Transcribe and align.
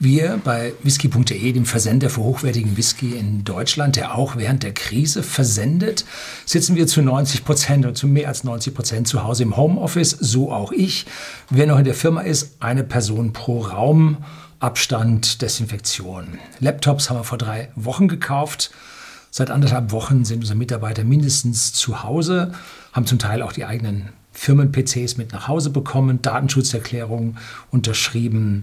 Wir 0.00 0.40
bei 0.44 0.74
whisky.de, 0.84 1.52
dem 1.52 1.64
Versender 1.64 2.08
für 2.08 2.22
hochwertigen 2.22 2.76
Whisky 2.76 3.16
in 3.16 3.42
Deutschland, 3.42 3.96
der 3.96 4.16
auch 4.16 4.36
während 4.36 4.62
der 4.62 4.72
Krise 4.72 5.24
versendet, 5.24 6.04
sitzen 6.46 6.76
wir 6.76 6.86
zu 6.86 7.02
90 7.02 7.44
Prozent 7.44 7.84
und 7.84 7.96
zu 7.96 8.06
mehr 8.06 8.28
als 8.28 8.44
90 8.44 8.74
Prozent 8.74 9.08
zu 9.08 9.24
Hause 9.24 9.42
im 9.42 9.56
Homeoffice, 9.56 10.10
so 10.10 10.52
auch 10.52 10.70
ich. 10.70 11.06
Wer 11.50 11.66
noch 11.66 11.78
in 11.78 11.84
der 11.84 11.94
Firma 11.96 12.20
ist, 12.20 12.58
eine 12.60 12.84
Person 12.84 13.32
pro 13.32 13.58
Raum, 13.58 14.18
Abstand, 14.60 15.42
Desinfektion. 15.42 16.38
Laptops 16.60 17.10
haben 17.10 17.18
wir 17.18 17.24
vor 17.24 17.38
drei 17.38 17.68
Wochen 17.74 18.06
gekauft. 18.06 18.70
Seit 19.32 19.50
anderthalb 19.50 19.90
Wochen 19.90 20.24
sind 20.24 20.38
unsere 20.38 20.58
Mitarbeiter 20.58 21.02
mindestens 21.02 21.72
zu 21.72 22.04
Hause, 22.04 22.52
haben 22.92 23.06
zum 23.06 23.18
Teil 23.18 23.42
auch 23.42 23.52
die 23.52 23.64
eigenen 23.64 24.10
Firmen-PCs 24.32 25.16
mit 25.16 25.32
nach 25.32 25.48
Hause 25.48 25.70
bekommen, 25.70 26.22
Datenschutzerklärungen 26.22 27.36
unterschrieben 27.72 28.62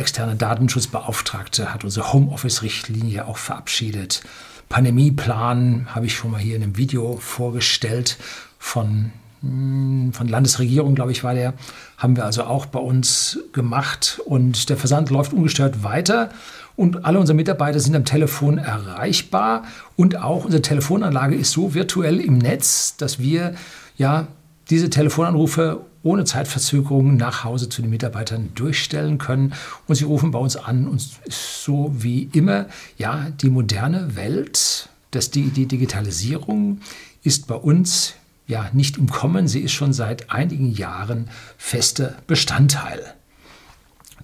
externe 0.00 0.34
Datenschutzbeauftragte 0.34 1.72
hat 1.72 1.84
unsere 1.84 2.12
Homeoffice-Richtlinie 2.12 3.26
auch 3.26 3.36
verabschiedet. 3.36 4.22
Pandemieplan 4.68 5.88
habe 5.94 6.06
ich 6.06 6.14
schon 6.14 6.30
mal 6.30 6.40
hier 6.40 6.56
in 6.56 6.62
einem 6.62 6.76
Video 6.76 7.16
vorgestellt 7.16 8.16
von, 8.58 9.12
hm, 9.42 10.12
von 10.12 10.28
Landesregierung, 10.28 10.94
glaube 10.94 11.12
ich, 11.12 11.22
war 11.22 11.34
der. 11.34 11.54
Haben 11.98 12.16
wir 12.16 12.24
also 12.24 12.44
auch 12.44 12.66
bei 12.66 12.78
uns 12.78 13.38
gemacht 13.52 14.20
und 14.24 14.70
der 14.70 14.76
Versand 14.76 15.10
läuft 15.10 15.32
ungestört 15.32 15.82
weiter. 15.82 16.30
Und 16.76 17.04
alle 17.04 17.18
unsere 17.18 17.36
Mitarbeiter 17.36 17.78
sind 17.78 17.94
am 17.94 18.04
Telefon 18.04 18.58
erreichbar 18.58 19.64
und 19.96 20.16
auch 20.16 20.44
unsere 20.44 20.62
Telefonanlage 20.62 21.36
ist 21.36 21.52
so 21.52 21.74
virtuell 21.74 22.20
im 22.20 22.38
Netz, 22.38 22.96
dass 22.96 23.18
wir 23.18 23.54
ja 23.96 24.28
diese 24.70 24.88
Telefonanrufe 24.88 25.80
ohne 26.02 26.24
Zeitverzögerung 26.24 27.16
nach 27.16 27.44
Hause 27.44 27.68
zu 27.68 27.82
den 27.82 27.90
Mitarbeitern 27.90 28.50
durchstellen 28.54 29.18
können. 29.18 29.54
Und 29.86 29.96
sie 29.96 30.04
rufen 30.04 30.30
bei 30.30 30.38
uns 30.38 30.56
an 30.56 30.88
und 30.88 31.06
so 31.28 31.92
wie 31.94 32.30
immer, 32.32 32.66
ja, 32.96 33.28
die 33.40 33.50
moderne 33.50 34.16
Welt, 34.16 34.88
das, 35.10 35.30
die, 35.30 35.50
die 35.50 35.66
Digitalisierung 35.66 36.80
ist 37.22 37.46
bei 37.46 37.54
uns 37.54 38.14
ja 38.46 38.68
nicht 38.72 38.96
im 38.96 39.08
Kommen, 39.08 39.46
sie 39.46 39.60
ist 39.60 39.72
schon 39.72 39.92
seit 39.92 40.30
einigen 40.30 40.72
Jahren 40.72 41.28
fester 41.56 42.16
Bestandteil. 42.26 43.14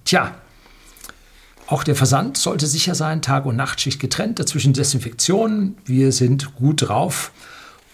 Tja, 0.03 0.35
auch 1.67 1.83
der 1.83 1.95
Versand 1.95 2.37
sollte 2.37 2.65
sicher 2.65 2.95
sein, 2.95 3.21
Tag- 3.21 3.45
und 3.45 3.55
Nachtschicht 3.55 3.99
getrennt, 3.99 4.39
dazwischen 4.39 4.73
Desinfektion. 4.73 5.77
Wir 5.85 6.11
sind 6.11 6.55
gut 6.55 6.87
drauf 6.87 7.31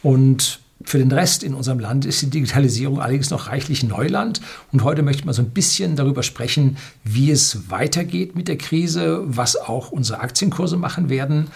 und 0.03 0.59
für 0.83 0.97
den 0.97 1.11
Rest 1.11 1.43
in 1.43 1.53
unserem 1.53 1.79
Land 1.79 2.05
ist 2.05 2.21
die 2.21 2.29
Digitalisierung 2.29 2.99
allerdings 2.99 3.29
noch 3.29 3.47
reichlich 3.47 3.83
Neuland. 3.83 4.41
Und 4.71 4.83
heute 4.83 5.01
möchte 5.01 5.21
ich 5.21 5.25
mal 5.25 5.33
so 5.33 5.41
ein 5.41 5.51
bisschen 5.51 5.95
darüber 5.95 6.23
sprechen, 6.23 6.77
wie 7.03 7.31
es 7.31 7.69
weitergeht 7.69 8.35
mit 8.35 8.47
der 8.47 8.57
Krise, 8.57 9.21
was 9.25 9.55
auch 9.55 9.91
unsere 9.91 10.19
Aktienkurse 10.19 10.77
machen 10.77 11.09
werden. 11.09 11.47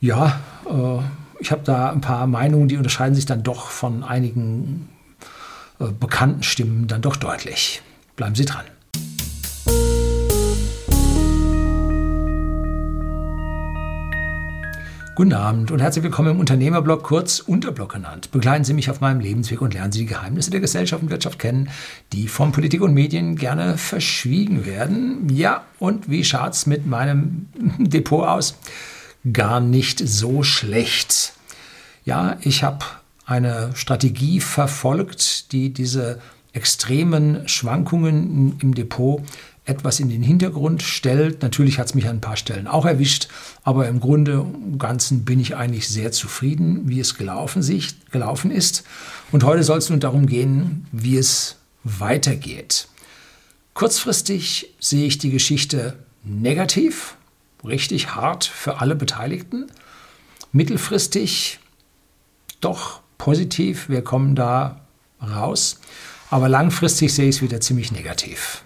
Ja, 0.00 0.40
äh, 0.68 0.98
ich 1.38 1.52
habe 1.52 1.62
da 1.64 1.90
ein 1.90 2.00
paar 2.00 2.26
Meinungen, 2.26 2.68
die 2.68 2.76
unterscheiden 2.76 3.14
sich 3.14 3.26
dann 3.26 3.42
doch 3.42 3.70
von 3.70 4.02
einigen 4.02 4.88
äh, 5.78 5.86
bekannten 5.86 6.42
Stimmen 6.42 6.86
dann 6.86 7.02
doch 7.02 7.16
deutlich. 7.16 7.82
Bleiben 8.16 8.34
Sie 8.34 8.44
dran. 8.44 8.64
Guten 15.20 15.34
Abend 15.34 15.70
und 15.70 15.82
herzlich 15.82 16.02
willkommen 16.02 16.30
im 16.30 16.40
Unternehmerblog, 16.40 17.02
kurz 17.02 17.40
Unterblog 17.40 17.92
genannt. 17.92 18.30
Begleiten 18.30 18.64
Sie 18.64 18.72
mich 18.72 18.88
auf 18.88 19.02
meinem 19.02 19.20
Lebensweg 19.20 19.60
und 19.60 19.74
lernen 19.74 19.92
Sie 19.92 19.98
die 19.98 20.06
Geheimnisse 20.06 20.50
der 20.50 20.60
Gesellschaft 20.60 21.02
und 21.02 21.10
Wirtschaft 21.10 21.38
kennen, 21.38 21.68
die 22.14 22.26
von 22.26 22.52
Politik 22.52 22.80
und 22.80 22.94
Medien 22.94 23.36
gerne 23.36 23.76
verschwiegen 23.76 24.64
werden. 24.64 25.28
Ja, 25.28 25.66
und 25.78 26.08
wie 26.08 26.24
schaut's 26.24 26.64
mit 26.64 26.86
meinem 26.86 27.48
Depot 27.78 28.26
aus? 28.26 28.56
Gar 29.30 29.60
nicht 29.60 29.98
so 29.98 30.42
schlecht. 30.42 31.34
Ja, 32.06 32.38
ich 32.40 32.62
habe 32.62 32.86
eine 33.26 33.72
Strategie 33.74 34.40
verfolgt, 34.40 35.52
die 35.52 35.74
diese 35.74 36.18
extremen 36.54 37.46
Schwankungen 37.46 38.58
im 38.60 38.74
Depot 38.74 39.22
etwas 39.64 40.00
in 40.00 40.08
den 40.08 40.22
Hintergrund 40.22 40.82
stellt. 40.82 41.42
Natürlich 41.42 41.78
hat 41.78 41.86
es 41.86 41.94
mich 41.94 42.06
an 42.06 42.16
ein 42.16 42.20
paar 42.20 42.36
Stellen 42.36 42.66
auch 42.66 42.86
erwischt, 42.86 43.28
aber 43.62 43.88
im 43.88 44.00
Grunde 44.00 44.32
im 44.32 44.78
Ganzen 44.78 45.24
bin 45.24 45.40
ich 45.40 45.56
eigentlich 45.56 45.88
sehr 45.88 46.12
zufrieden, 46.12 46.88
wie 46.88 47.00
es 47.00 47.16
gelaufen, 47.16 47.62
sich, 47.62 47.94
gelaufen 48.10 48.50
ist. 48.50 48.84
Und 49.32 49.44
heute 49.44 49.62
soll 49.62 49.78
es 49.78 49.90
nun 49.90 50.00
darum 50.00 50.26
gehen, 50.26 50.86
wie 50.92 51.16
es 51.16 51.56
weitergeht. 51.84 52.88
Kurzfristig 53.74 54.74
sehe 54.80 55.06
ich 55.06 55.18
die 55.18 55.30
Geschichte 55.30 55.96
negativ, 56.24 57.16
richtig 57.64 58.14
hart 58.14 58.44
für 58.44 58.80
alle 58.80 58.96
Beteiligten. 58.96 59.66
Mittelfristig 60.52 61.60
doch 62.60 63.00
positiv, 63.18 63.88
wir 63.88 64.02
kommen 64.02 64.34
da 64.34 64.80
raus. 65.22 65.80
Aber 66.30 66.48
langfristig 66.48 67.14
sehe 67.14 67.28
ich 67.28 67.36
es 67.36 67.42
wieder 67.42 67.60
ziemlich 67.60 67.92
negativ 67.92 68.64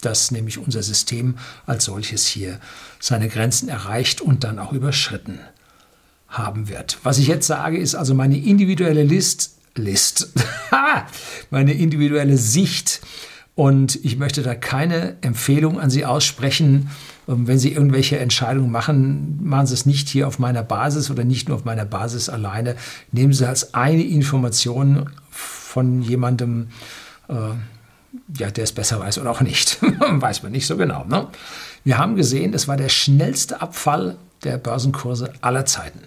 dass 0.00 0.30
nämlich 0.30 0.58
unser 0.58 0.82
System 0.82 1.36
als 1.66 1.84
solches 1.84 2.26
hier 2.26 2.60
seine 3.00 3.28
Grenzen 3.28 3.68
erreicht 3.68 4.20
und 4.20 4.44
dann 4.44 4.58
auch 4.58 4.72
überschritten 4.72 5.40
haben 6.28 6.68
wird. 6.68 6.98
Was 7.02 7.18
ich 7.18 7.28
jetzt 7.28 7.46
sage, 7.46 7.78
ist 7.78 7.94
also 7.94 8.14
meine 8.14 8.36
individuelle 8.38 9.04
List, 9.04 9.56
List, 9.74 10.32
meine 11.50 11.72
individuelle 11.72 12.36
Sicht. 12.36 13.00
Und 13.54 14.04
ich 14.04 14.18
möchte 14.18 14.42
da 14.42 14.54
keine 14.54 15.16
Empfehlung 15.22 15.80
an 15.80 15.88
Sie 15.88 16.04
aussprechen. 16.04 16.90
Ähm, 17.26 17.46
wenn 17.46 17.58
Sie 17.58 17.72
irgendwelche 17.72 18.18
Entscheidungen 18.18 18.70
machen, 18.70 19.38
machen 19.42 19.66
Sie 19.66 19.74
es 19.74 19.86
nicht 19.86 20.08
hier 20.08 20.28
auf 20.28 20.38
meiner 20.38 20.62
Basis 20.62 21.10
oder 21.10 21.24
nicht 21.24 21.48
nur 21.48 21.56
auf 21.56 21.64
meiner 21.64 21.86
Basis 21.86 22.28
alleine. 22.28 22.76
Nehmen 23.12 23.32
Sie 23.32 23.48
als 23.48 23.72
eine 23.72 24.02
Information 24.02 25.10
von 25.30 26.02
jemandem, 26.02 26.68
äh, 27.28 27.34
ja, 28.38 28.50
der 28.50 28.64
es 28.64 28.72
besser 28.72 29.00
weiß 29.00 29.18
oder 29.18 29.30
auch 29.30 29.40
nicht. 29.40 29.78
weiß 29.82 30.42
man 30.42 30.52
nicht 30.52 30.66
so 30.66 30.76
genau. 30.76 31.04
Ne? 31.04 31.26
Wir 31.84 31.98
haben 31.98 32.16
gesehen, 32.16 32.52
das 32.52 32.68
war 32.68 32.76
der 32.76 32.88
schnellste 32.88 33.60
Abfall 33.60 34.16
der 34.44 34.58
Börsenkurse 34.58 35.32
aller 35.40 35.66
Zeiten. 35.66 36.00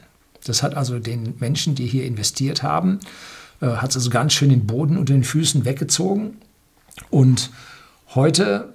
Das 0.45 0.63
hat 0.63 0.75
also 0.75 0.99
den 0.99 1.35
Menschen, 1.39 1.75
die 1.75 1.85
hier 1.85 2.05
investiert 2.05 2.63
haben, 2.63 2.99
äh, 3.61 3.67
hat 3.67 3.91
es 3.91 3.97
also 3.97 4.09
ganz 4.09 4.33
schön 4.33 4.49
den 4.49 4.65
Boden 4.65 4.97
unter 4.97 5.13
den 5.13 5.23
Füßen 5.23 5.65
weggezogen. 5.65 6.37
Und 7.09 7.51
heute, 8.13 8.73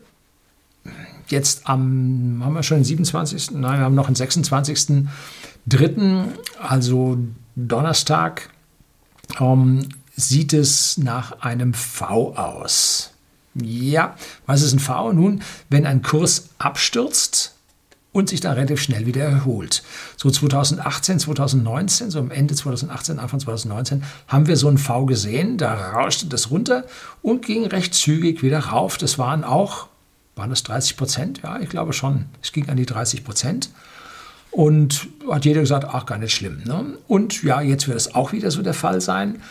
jetzt 1.29 1.69
am, 1.69 2.41
haben 2.45 2.55
wir 2.55 2.63
schon 2.63 2.79
den 2.79 2.85
27., 2.85 3.51
nein, 3.53 3.81
wir 3.81 3.85
haben 3.85 3.95
noch 3.95 4.07
den 4.07 4.17
26.3., 4.17 6.25
also 6.61 7.19
Donnerstag, 7.57 8.51
ähm, 9.41 9.89
sieht 10.17 10.53
es 10.53 10.99
nach 10.99 11.41
einem 11.41 11.75
V 11.75 12.37
aus. 12.37 13.14
Ja, 13.55 14.17
was 14.47 14.63
ist 14.63 14.73
ein 14.73 14.81
V? 14.81 15.13
Nun, 15.13 15.43
wenn 15.71 15.87
ein 15.87 16.03
Kurs 16.03 16.49
abstürzt 16.59 17.55
und 18.15 18.29
sich 18.29 18.41
dann 18.41 18.55
relativ 18.55 18.81
schnell 18.81 19.07
wieder 19.07 19.25
erholt. 19.25 19.83
So 20.17 20.31
2018, 20.31 21.19
2019, 21.19 22.11
so 22.11 22.21
am 22.21 22.31
Ende 22.31 22.55
2018, 22.55 23.19
Anfang 23.19 23.41
2019, 23.41 24.05
haben 24.29 24.47
wir 24.47 24.57
so 24.57 24.69
ein 24.69 24.79
V 24.79 25.05
gesehen, 25.05 25.59
da 25.59 25.75
rauschte 25.91 26.27
das 26.27 26.51
runter 26.51 26.85
und 27.23 27.45
ging 27.45 27.67
recht 27.67 27.93
zügig 27.93 28.43
wieder 28.43 28.61
rauf. 28.61 28.99
Das 28.99 29.19
waren 29.19 29.43
auch, 29.43 29.89
waren 30.37 30.51
das 30.51 30.63
30 30.63 30.97
Prozent? 30.97 31.41
Ja, 31.43 31.59
ich 31.59 31.69
glaube 31.69 31.93
schon. 31.93 32.27
Es 32.41 32.53
ging 32.53 32.69
an 32.69 32.77
die 32.77 32.87
30 32.87 33.25
Prozent. 33.25 33.71
Und 34.53 35.09
hat 35.29 35.45
jeder 35.45 35.63
gesagt, 35.63 35.85
ach, 35.91 36.07
gar 36.07 36.19
nicht 36.19 36.33
schlimm. 36.33 36.63
Ne? 36.65 36.97
Und 37.09 37.43
ja, 37.43 37.61
jetzt 37.61 37.89
wird 37.89 37.97
es 37.97 38.15
auch 38.15 38.31
wieder 38.31 38.53
so 38.53 38.63
der 38.63 38.75
Fall 38.75 39.01
sein. 39.01 39.43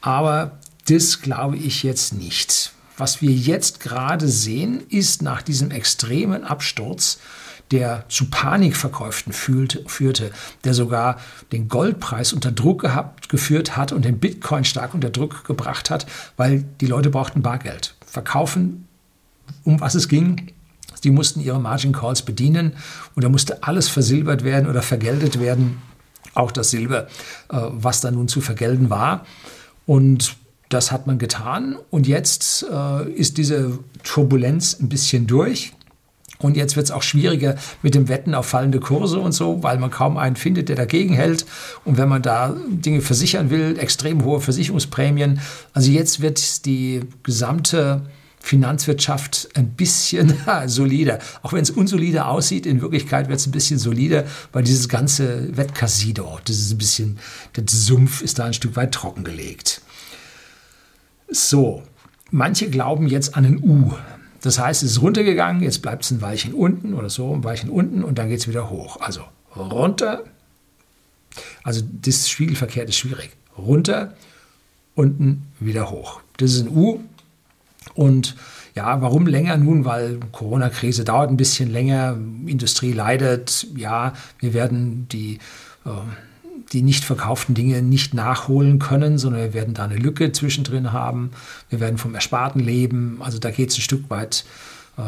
Aber 0.00 0.52
das 0.88 1.20
glaube 1.20 1.58
ich 1.58 1.82
jetzt 1.82 2.14
nicht. 2.14 2.72
Was 2.98 3.22
wir 3.22 3.30
jetzt 3.30 3.78
gerade 3.78 4.26
sehen, 4.26 4.82
ist 4.90 5.22
nach 5.22 5.40
diesem 5.40 5.70
extremen 5.70 6.42
Absturz, 6.42 7.20
der 7.70 8.04
zu 8.08 8.28
Panikverkäufen 8.28 9.32
fühlt, 9.32 9.84
führte, 9.86 10.32
der 10.64 10.74
sogar 10.74 11.18
den 11.52 11.68
Goldpreis 11.68 12.32
unter 12.32 12.50
Druck 12.50 12.80
gehabt, 12.80 13.28
geführt 13.28 13.76
hat 13.76 13.92
und 13.92 14.04
den 14.04 14.18
Bitcoin 14.18 14.64
stark 14.64 14.94
unter 14.94 15.10
Druck 15.10 15.44
gebracht 15.44 15.90
hat, 15.90 16.06
weil 16.36 16.64
die 16.80 16.86
Leute 16.86 17.10
brauchten 17.10 17.42
Bargeld. 17.42 17.94
Verkaufen, 18.04 18.88
um 19.64 19.80
was 19.80 19.94
es 19.94 20.08
ging, 20.08 20.52
die 21.04 21.10
mussten 21.10 21.40
ihre 21.40 21.60
Margin 21.60 21.92
Calls 21.92 22.22
bedienen 22.22 22.72
und 23.14 23.22
da 23.22 23.28
musste 23.28 23.62
alles 23.62 23.88
versilbert 23.88 24.42
werden 24.42 24.68
oder 24.68 24.82
vergeldet 24.82 25.38
werden, 25.38 25.80
auch 26.34 26.50
das 26.50 26.70
Silber, 26.70 27.06
äh, 27.50 27.58
was 27.70 28.00
da 28.00 28.10
nun 28.10 28.26
zu 28.26 28.40
vergelten 28.40 28.90
war. 28.90 29.24
Und 29.86 30.36
das 30.68 30.92
hat 30.92 31.06
man 31.06 31.18
getan 31.18 31.76
und 31.90 32.06
jetzt 32.06 32.66
äh, 32.70 33.10
ist 33.10 33.38
diese 33.38 33.78
Turbulenz 34.04 34.78
ein 34.80 34.88
bisschen 34.88 35.26
durch. 35.26 35.72
Und 36.40 36.56
jetzt 36.56 36.76
wird 36.76 36.86
es 36.86 36.92
auch 36.92 37.02
schwieriger 37.02 37.56
mit 37.82 37.96
dem 37.96 38.08
Wetten 38.08 38.34
auf 38.34 38.46
fallende 38.46 38.78
Kurse 38.78 39.18
und 39.18 39.32
so, 39.32 39.62
weil 39.64 39.78
man 39.78 39.90
kaum 39.90 40.16
einen 40.16 40.36
findet, 40.36 40.68
der 40.68 40.76
dagegen 40.76 41.12
hält. 41.14 41.44
Und 41.84 41.98
wenn 41.98 42.08
man 42.08 42.22
da 42.22 42.54
Dinge 42.68 43.00
versichern 43.00 43.50
will, 43.50 43.76
extrem 43.78 44.24
hohe 44.24 44.40
Versicherungsprämien. 44.40 45.40
Also 45.72 45.90
jetzt 45.90 46.20
wird 46.20 46.64
die 46.64 47.00
gesamte 47.24 48.02
Finanzwirtschaft 48.40 49.48
ein 49.54 49.70
bisschen 49.70 50.32
solider. 50.66 51.18
Auch 51.42 51.52
wenn 51.52 51.62
es 51.62 51.70
unsolide 51.70 52.26
aussieht, 52.26 52.66
in 52.66 52.80
Wirklichkeit 52.80 53.28
wird 53.28 53.40
es 53.40 53.46
ein 53.46 53.52
bisschen 53.52 53.78
solider, 53.78 54.24
weil 54.52 54.62
dieses 54.62 54.88
ganze 54.88 55.56
Wettcasino, 55.56 56.38
das 56.44 56.56
ist 56.56 56.70
ein 56.70 56.78
bisschen, 56.78 57.18
der 57.56 57.64
Sumpf 57.68 58.22
ist 58.22 58.38
da 58.38 58.44
ein 58.44 58.54
Stück 58.54 58.76
weit 58.76 58.92
trockengelegt. 58.92 59.82
So, 61.30 61.82
manche 62.30 62.70
glauben 62.70 63.06
jetzt 63.06 63.36
an 63.36 63.44
ein 63.44 63.62
U. 63.62 63.92
Das 64.40 64.58
heißt, 64.58 64.82
es 64.82 64.92
ist 64.92 65.02
runtergegangen, 65.02 65.62
jetzt 65.62 65.82
bleibt 65.82 66.04
es 66.04 66.10
ein 66.10 66.20
Weilchen 66.22 66.54
unten 66.54 66.94
oder 66.94 67.10
so, 67.10 67.34
ein 67.34 67.44
Weilchen 67.44 67.70
unten 67.70 68.04
und 68.04 68.18
dann 68.18 68.28
geht 68.28 68.40
es 68.40 68.48
wieder 68.48 68.70
hoch. 68.70 69.00
Also 69.00 69.22
runter, 69.56 70.24
also 71.62 71.82
das 72.02 72.28
spiegelverkehrt 72.28 72.88
ist 72.88 72.96
schwierig. 72.96 73.30
Runter, 73.56 74.14
unten, 74.94 75.44
wieder 75.60 75.90
hoch. 75.90 76.20
Das 76.36 76.52
ist 76.52 76.66
ein 76.66 76.68
U. 76.68 77.00
Und 77.94 78.36
ja, 78.74 79.00
warum 79.02 79.26
länger 79.26 79.56
nun? 79.56 79.84
Weil 79.84 80.20
Corona-Krise 80.32 81.04
dauert 81.04 81.30
ein 81.30 81.36
bisschen 81.36 81.70
länger, 81.70 82.16
Industrie 82.46 82.92
leidet. 82.92 83.66
Ja, 83.76 84.12
wir 84.38 84.54
werden 84.54 85.08
die, 85.08 85.40
äh, 85.84 85.90
die 86.72 86.82
nicht 86.82 87.04
verkauften 87.04 87.54
Dinge 87.54 87.82
nicht 87.82 88.14
nachholen 88.14 88.78
können, 88.78 89.18
sondern 89.18 89.42
wir 89.42 89.54
werden 89.54 89.74
da 89.74 89.84
eine 89.84 89.96
Lücke 89.96 90.32
zwischendrin 90.32 90.92
haben. 90.92 91.30
Wir 91.70 91.80
werden 91.80 91.98
vom 91.98 92.14
Ersparten 92.14 92.60
leben. 92.60 93.18
Also 93.20 93.38
da 93.38 93.50
geht 93.50 93.70
es 93.70 93.78
ein 93.78 93.82
Stück 93.82 94.10
weit 94.10 94.44
äh, 94.96 95.02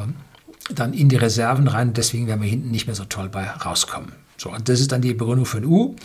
dann 0.74 0.94
in 0.94 1.08
die 1.08 1.16
Reserven 1.16 1.68
rein. 1.68 1.92
Deswegen 1.92 2.26
werden 2.26 2.40
wir 2.40 2.48
hinten 2.48 2.70
nicht 2.70 2.86
mehr 2.86 2.96
so 2.96 3.04
toll 3.04 3.28
bei 3.28 3.44
rauskommen. 3.44 4.12
So, 4.36 4.50
und 4.50 4.68
das 4.68 4.80
ist 4.80 4.92
dann 4.92 5.02
die 5.02 5.12
Begründung 5.12 5.44
für 5.44 5.58
ein 5.58 5.66
U. 5.66 5.96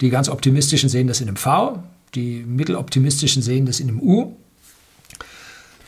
Die 0.00 0.10
ganz 0.10 0.28
optimistischen 0.28 0.88
sehen 0.88 1.06
das 1.06 1.20
in 1.20 1.28
einem 1.28 1.36
V, 1.36 1.82
die 2.14 2.44
mitteloptimistischen 2.44 3.42
sehen 3.42 3.66
das 3.66 3.78
in 3.78 3.88
einem 3.88 4.00
U. 4.00 4.36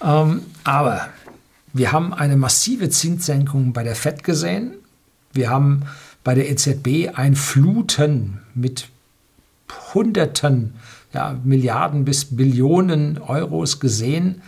Ähm, 0.02 0.43
aber 0.62 1.08
wir 1.73 1.90
haben 1.90 2.14
eine 2.14 2.37
massive 2.37 2.90
Zinssenkung 2.90 3.73
bei 3.73 3.82
der 3.82 3.96
FED 3.96 4.23
gesehen. 4.23 4.75
Wir 5.32 5.50
haben 5.50 5.82
bei 6.23 6.34
der 6.34 6.49
EZB 6.49 7.11
ein 7.14 7.34
Fluten 7.34 8.40
mit 8.55 8.88
Hunderten, 9.94 10.74
ja, 11.12 11.38
Milliarden 11.44 12.04
bis 12.04 12.36
Billionen 12.36 13.18
Euros 13.18 13.80
gesehen. 13.80 14.42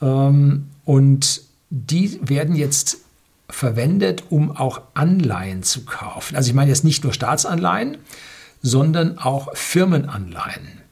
Ähm, 0.00 0.66
und 0.84 1.42
die 1.70 2.20
werden 2.22 2.54
jetzt 2.54 2.98
verwendet, 3.48 4.24
um 4.30 4.56
auch 4.56 4.82
Anleihen 4.94 5.62
zu 5.62 5.84
kaufen. 5.84 6.36
Also 6.36 6.48
ich 6.48 6.54
meine 6.54 6.70
jetzt 6.70 6.84
nicht 6.84 7.04
nur 7.04 7.12
Staatsanleihen, 7.12 7.98
sondern 8.62 9.18
auch 9.18 9.54
Firmenanleihen. 9.54 10.83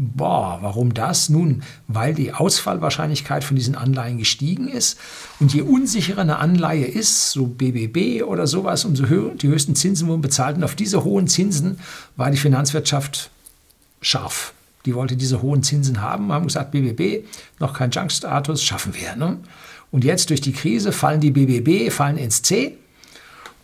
Boah, 0.00 0.60
warum 0.62 0.94
das? 0.94 1.28
Nun, 1.28 1.64
weil 1.88 2.14
die 2.14 2.32
Ausfallwahrscheinlichkeit 2.32 3.42
von 3.42 3.56
diesen 3.56 3.74
Anleihen 3.74 4.16
gestiegen 4.16 4.68
ist. 4.68 4.96
Und 5.40 5.52
je 5.52 5.62
unsicherer 5.62 6.20
eine 6.20 6.38
Anleihe 6.38 6.84
ist, 6.84 7.32
so 7.32 7.48
BBB 7.48 8.22
oder 8.22 8.46
sowas, 8.46 8.84
umso 8.84 9.06
höher 9.06 9.34
die 9.34 9.48
höchsten 9.48 9.74
Zinsen 9.74 10.06
wurden 10.06 10.20
bezahlt. 10.20 10.56
Und 10.56 10.62
auf 10.62 10.76
diese 10.76 11.02
hohen 11.02 11.26
Zinsen 11.26 11.80
war 12.14 12.30
die 12.30 12.36
Finanzwirtschaft 12.36 13.30
scharf. 14.00 14.54
Die 14.86 14.94
wollte 14.94 15.16
diese 15.16 15.42
hohen 15.42 15.64
Zinsen 15.64 16.00
haben, 16.00 16.32
haben 16.32 16.46
gesagt, 16.46 16.70
BBB, 16.70 17.26
noch 17.58 17.74
kein 17.74 17.90
Junk-Status, 17.90 18.62
schaffen 18.62 18.94
wir. 18.94 19.16
Ne? 19.16 19.38
Und 19.90 20.04
jetzt 20.04 20.30
durch 20.30 20.40
die 20.40 20.52
Krise 20.52 20.92
fallen 20.92 21.20
die 21.20 21.32
BBB, 21.32 21.92
fallen 21.92 22.18
ins 22.18 22.42
C. 22.42 22.78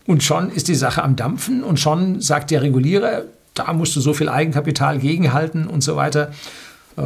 Und 0.05 0.25
schon 0.25 0.51
ist 0.51 0.67
die 0.67 0.75
Sache 0.75 1.05
am 1.05 1.15
Dampfen 1.15 1.63
und 1.63 1.79
schon 1.79 2.21
sagt 2.21 2.51
der 2.51 2.63
Regulierer, 2.63 3.23
da 3.55 3.73
musst 3.73 3.97
du 3.97 4.01
so 4.01 4.13
viel 4.13 4.29
Eigenkapital 4.29 4.99
gegenhalten 4.99 5.67
und 5.67 5.83
so 5.83 5.97
weiter. 5.97 6.33
Äh, 6.97 7.03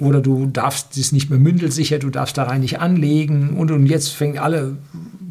oder 0.00 0.20
du 0.20 0.46
darfst 0.46 0.96
es 0.96 1.12
nicht 1.12 1.30
mehr 1.30 1.38
mündelsicher, 1.38 1.98
du 1.98 2.10
darfst 2.10 2.36
da 2.36 2.44
rein 2.44 2.60
nicht 2.60 2.80
anlegen 2.80 3.56
und, 3.56 3.70
und 3.70 3.86
jetzt 3.86 4.08
fängt 4.08 4.38
alle 4.38 4.76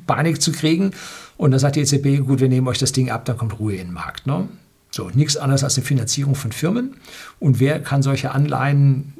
Panik 0.07 0.41
zu 0.41 0.51
kriegen. 0.51 0.91
Und 1.37 1.51
dann 1.51 1.59
sagt 1.59 1.75
die 1.75 1.81
EZB, 1.81 2.25
gut, 2.25 2.39
wir 2.39 2.49
nehmen 2.49 2.67
euch 2.67 2.77
das 2.77 2.91
Ding 2.91 3.09
ab, 3.09 3.25
dann 3.25 3.37
kommt 3.37 3.59
Ruhe 3.59 3.73
in 3.73 3.87
den 3.87 3.93
Markt. 3.93 4.27
Ne? 4.27 4.47
So, 4.91 5.09
nichts 5.13 5.37
anderes 5.37 5.63
als 5.63 5.77
eine 5.77 5.85
Finanzierung 5.85 6.35
von 6.35 6.51
Firmen. 6.51 6.95
Und 7.39 7.59
wer 7.59 7.81
kann 7.81 8.03
solche 8.03 8.31
Anleihen 8.31 9.13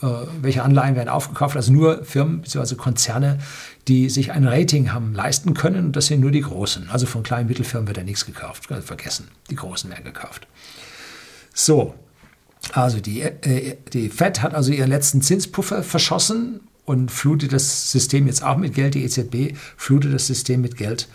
welche 0.00 0.62
Anleihen 0.62 0.96
werden 0.96 1.08
aufgekauft. 1.08 1.56
Also 1.56 1.72
nur 1.72 2.04
Firmen 2.04 2.40
bzw. 2.40 2.74
Konzerne, 2.76 3.38
die 3.88 4.08
sich 4.08 4.32
ein 4.32 4.46
Rating 4.46 4.92
haben 4.92 5.14
leisten 5.14 5.54
können. 5.54 5.86
Und 5.86 5.96
das 5.96 6.06
sind 6.06 6.20
nur 6.20 6.30
die 6.30 6.40
Großen. 6.40 6.88
Also 6.90 7.06
von 7.06 7.22
kleinen 7.22 7.48
Mittelfirmen 7.48 7.86
wird 7.86 7.98
da 7.98 8.02
nichts 8.02 8.24
gekauft. 8.24 8.66
Vergessen. 8.66 9.28
Die 9.50 9.56
Großen 9.56 9.90
werden 9.90 10.04
gekauft. 10.04 10.46
So, 11.52 11.94
also 12.72 13.00
die, 13.00 13.22
äh, 13.22 13.76
die 13.92 14.08
Fed 14.08 14.42
hat 14.42 14.54
also 14.54 14.72
ihren 14.72 14.88
letzten 14.88 15.22
Zinspuffer 15.22 15.82
verschossen 15.82 16.60
und 16.84 17.10
flutet 17.10 17.52
das 17.52 17.92
System 17.92 18.26
jetzt 18.26 18.42
auch 18.42 18.56
mit 18.56 18.74
Geld. 18.74 18.94
Die 18.94 19.04
EZB 19.04 19.56
flutet 19.76 20.14
das 20.14 20.26
System 20.26 20.60
mit 20.62 20.76
Geld. 20.76 21.08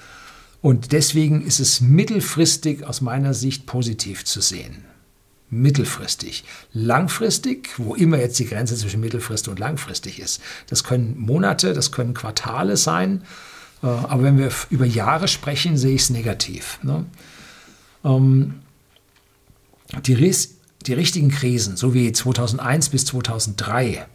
Und 0.62 0.92
deswegen 0.92 1.42
ist 1.42 1.60
es 1.60 1.82
mittelfristig 1.82 2.86
aus 2.86 3.02
meiner 3.02 3.34
Sicht 3.34 3.66
positiv 3.66 4.26
zu 4.26 4.42
sehen 4.42 4.84
mittelfristig. 5.50 6.44
Langfristig, 6.74 7.70
wo 7.78 7.96
immer 7.96 8.18
jetzt 8.18 8.40
die 8.40 8.46
Grenze 8.46 8.76
zwischen 8.76 9.00
mittelfristig 9.00 9.50
und 9.50 9.60
langfristig 9.60 10.20
ist. 10.20 10.42
Das 10.68 10.84
können 10.84 11.18
Monate, 11.18 11.74
das 11.74 11.92
können 11.92 12.14
Quartale 12.14 12.78
sein. 12.78 13.24
Äh, 13.84 13.88
aber 13.88 14.24
wenn 14.24 14.38
wir 14.38 14.52
über 14.70 14.86
Jahre 14.86 15.28
sprechen, 15.28 15.78
sehe 15.78 15.96
ich 15.96 16.04
es 16.04 16.10
negativ. 16.10 16.80
Ne? 16.84 17.06
Ähm, 18.04 18.56
die, 20.06 20.36
die 20.86 20.94
richtigen 20.94 21.30
Krisen, 21.30 21.78
so 21.78 21.94
wie 21.94 22.12
2001 22.12 22.90
bis 22.90 23.06
2003 23.06 24.06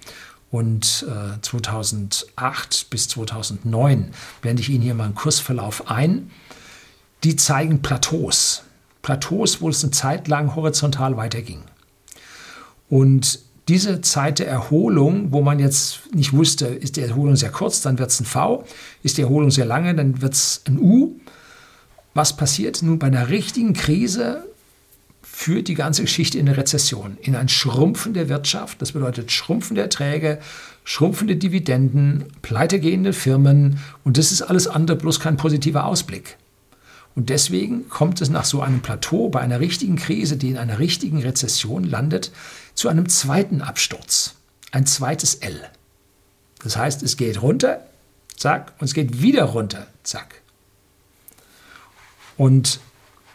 und 0.51 1.07
2008 1.43 2.91
bis 2.91 3.09
2009, 3.09 4.11
blende 4.41 4.63
ich 4.63 4.69
Ihnen 4.69 4.83
hier 4.83 4.95
mal 4.95 5.05
einen 5.05 5.15
Kursverlauf 5.15 5.89
ein, 5.89 6.33
die 7.23 7.37
zeigen 7.37 7.83
Plateaus. 7.83 8.65
Plateaus, 9.11 9.61
wo 9.61 9.69
es 9.69 9.83
eine 9.83 9.91
Zeit 9.91 10.29
lang 10.29 10.55
horizontal 10.55 11.17
weiterging. 11.17 11.63
Und 12.89 13.41
diese 13.67 14.03
Zeit 14.03 14.39
der 14.39 14.47
Erholung, 14.47 15.33
wo 15.33 15.41
man 15.43 15.59
jetzt 15.59 16.15
nicht 16.15 16.33
wusste, 16.33 16.67
ist 16.67 16.97
die 16.97 17.01
Erholung 17.01 17.35
sehr 17.35 17.51
kurz, 17.51 17.83
dann 17.83 17.99
wird 17.99 18.11
es 18.11 18.21
ein 18.21 18.25
V, 18.25 18.65
ist 19.03 19.19
die 19.19 19.23
Erholung 19.23 19.51
sehr 19.51 19.65
lange, 19.65 19.97
dann 19.97 20.23
wird 20.23 20.35
es 20.35 20.63
ein 20.69 20.79
U. 20.79 21.17
Was 22.15 22.37
passiert 22.37 22.83
nun 22.83 23.01
bei 23.01 23.09
einer 23.09 23.31
richtigen 23.31 23.73
Krise? 23.73 24.45
Führt 25.23 25.67
die 25.67 25.75
ganze 25.75 26.03
Geschichte 26.03 26.39
in 26.39 26.49
eine 26.49 26.57
Rezession, 26.57 27.19
in 27.21 27.35
ein 27.35 27.49
Schrumpfen 27.49 28.15
der 28.15 28.29
Wirtschaft. 28.29 28.81
Das 28.81 28.93
bedeutet 28.93 29.33
Schrumpfen 29.33 29.75
der 29.75 29.85
Erträge, 29.85 30.39
schrumpfende 30.85 31.35
Dividenden, 31.35 32.27
pleitegehende 32.43 33.13
Firmen 33.13 33.79
und 34.05 34.19
das 34.19 34.31
ist 34.31 34.43
alles 34.43 34.69
andere, 34.69 34.97
bloß 34.97 35.19
kein 35.19 35.37
positiver 35.37 35.85
Ausblick. 35.85 36.37
Und 37.17 37.29
deswegen 37.29 37.89
kommt 37.89 38.21
es 38.21 38.31
nach 38.31 38.45
so 38.45 38.63
einem 38.63 38.83
Plateau 38.83 39.29
bei 39.29 39.41
einer 39.41 39.61
richtigen 39.61 39.97
Krise, 39.97 40.37
die 40.37 40.51
in 40.51 40.59
einer 40.59 40.79
richtigen 40.79 41.21
Rezession 41.21 41.85
landet, 41.85 42.31
zu 42.75 42.89
einem 42.89 43.09
zweiten 43.09 43.63
Absturz. 43.63 44.35
Ein 44.71 44.87
zweites 44.87 45.37
L. 45.37 45.61
Das 46.63 46.77
heißt, 46.77 47.03
es 47.03 47.17
geht 47.17 47.43
runter, 47.43 47.85
zack, 48.37 48.73
und 48.79 48.87
es 48.87 48.95
geht 48.95 49.23
wieder 49.23 49.45
runter, 49.45 49.87
zack. 50.03 50.43
Und 52.37 52.81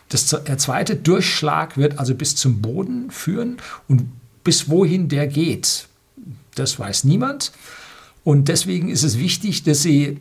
das, 0.09 0.27
der 0.27 0.57
zweite 0.57 0.95
Durchschlag 0.95 1.77
wird 1.77 1.99
also 1.99 2.15
bis 2.15 2.35
zum 2.35 2.61
Boden 2.61 3.11
führen 3.11 3.57
und 3.87 4.09
bis 4.43 4.69
wohin 4.69 5.09
der 5.09 5.27
geht, 5.27 5.87
das 6.55 6.79
weiß 6.79 7.03
niemand. 7.03 7.51
Und 8.23 8.47
deswegen 8.47 8.89
ist 8.89 9.03
es 9.03 9.19
wichtig, 9.19 9.63
dass 9.63 9.83
Sie 9.83 10.19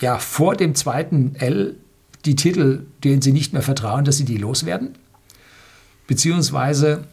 ja 0.00 0.18
vor 0.18 0.54
dem 0.56 0.74
zweiten 0.74 1.34
L 1.36 1.76
die 2.24 2.36
Titel, 2.36 2.86
denen 3.02 3.22
sie 3.22 3.32
nicht 3.32 3.52
mehr 3.52 3.62
vertrauen, 3.62 4.04
dass 4.04 4.16
sie 4.16 4.24
die 4.24 4.36
loswerden? 4.36 4.94
Beziehungsweise, 6.06 7.04